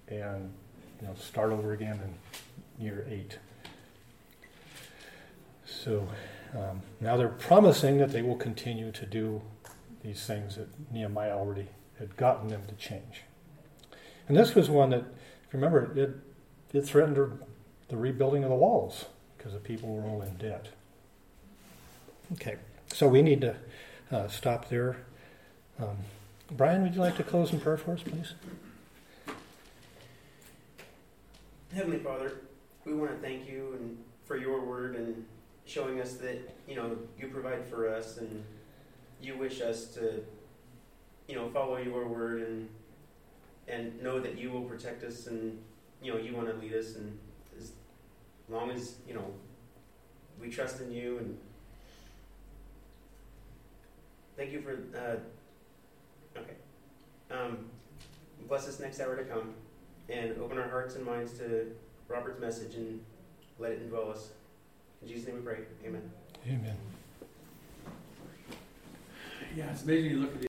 and 0.08 0.54
you 1.02 1.08
know, 1.08 1.16
start 1.16 1.52
over 1.52 1.74
again 1.74 2.00
in 2.04 2.86
year 2.86 3.04
8. 3.10 3.40
So 5.66 6.08
um, 6.54 6.84
now 7.00 7.18
they're 7.18 7.30
promising 7.30 7.98
that 7.98 8.12
they 8.12 8.22
will 8.22 8.38
continue 8.38 8.92
to 8.92 9.08
do 9.08 9.42
these 10.04 10.24
things 10.24 10.58
that 10.58 10.68
Nehemiah 10.92 11.36
already 11.36 11.66
had 12.02 12.18
gotten 12.18 12.50
them 12.50 12.64
to 12.68 12.74
change. 12.76 13.22
And 14.28 14.36
this 14.36 14.56
was 14.56 14.70
one 14.70 14.90
that, 14.90 15.02
if 15.02 15.54
you 15.54 15.60
remember, 15.60 15.92
it, 15.96 16.18
it 16.76 16.82
threatened 16.82 17.40
the 17.88 17.98
rebuilding 17.98 18.44
of 18.44 18.50
the 18.50 18.56
walls 18.56 19.06
because 19.38 19.54
the 19.54 19.60
people 19.60 19.96
were 19.96 20.04
all 20.04 20.22
in 20.22 20.36
debt. 20.38 20.70
Okay, 22.34 22.56
so 22.92 23.08
we 23.08 23.22
need 23.22 23.42
to 23.42 23.56
uh, 24.12 24.28
stop 24.28 24.70
there. 24.70 24.98
Um, 25.80 25.98
Brian, 26.52 26.82
would 26.82 26.96
you 26.96 27.02
like 27.02 27.18
to 27.18 27.24
close 27.24 27.54
in 27.54 27.60
prayer 27.60 27.78
for 27.78 27.94
us, 27.94 28.02
please? 28.02 28.34
Heavenly 31.74 32.00
Father, 32.00 32.38
we 32.84 32.94
want 32.94 33.12
to 33.12 33.18
thank 33.18 33.48
you 33.48 33.78
and 33.80 33.98
for 34.26 34.38
your 34.38 34.66
word 34.66 34.96
and 34.96 35.26
showing 35.66 36.02
us 36.02 36.14
that 36.16 36.38
you 36.68 36.76
know 36.76 36.98
you 37.20 37.28
provide 37.28 37.66
for 37.70 37.88
us 37.88 38.18
and 38.18 38.44
you 39.22 39.38
wish 39.38 39.62
us 39.62 39.86
to 39.94 40.24
you 41.32 41.38
know 41.38 41.50
follow 41.50 41.78
your 41.78 42.06
word 42.08 42.42
and 42.42 42.68
and 43.70 44.04
know 44.04 44.20
that 44.20 44.38
you 44.38 44.52
will 44.52 44.64
protect 44.64 45.02
us 45.02 45.28
and 45.28 45.58
you 46.04 46.12
know 46.12 46.20
you 46.20 46.36
want 46.36 46.48
to 46.50 46.54
lead 46.56 46.74
us 46.74 46.96
and 46.96 47.18
as 47.58 47.72
long 48.50 48.70
as 48.70 48.96
you 49.08 49.14
know 49.14 49.34
we 50.42 50.50
trust 50.50 50.82
in 50.82 50.92
you 50.92 51.20
and 51.20 51.38
thank 54.36 54.52
you 54.52 54.62
for 54.62 54.72
uh, 54.98 55.16
okay 56.38 56.56
um, 57.32 57.60
bless 58.50 58.66
this 58.66 58.82
next 58.82 59.00
hour 59.00 59.16
to 59.16 59.24
come 59.24 59.54
and 60.10 60.38
open 60.42 60.58
our 60.58 60.68
hearts 60.68 60.96
and 60.96 61.06
minds 61.06 61.38
to 61.38 61.72
Robert's 62.10 62.42
message 62.42 62.76
and 62.76 63.00
let 63.58 63.72
it 63.72 63.90
indwell 63.90 64.12
us. 64.12 64.32
In 65.02 65.08
Jesus' 65.08 65.28
name 65.28 65.38
we 65.38 65.42
pray. 65.42 65.60
Amen. 65.86 66.12
Amen. 66.46 66.76
Yeah, 69.56 69.72
it's 69.72 69.84
amazing 69.84 70.12
you 70.12 70.20
look 70.20 70.30
at 70.30 70.34
the 70.34 70.40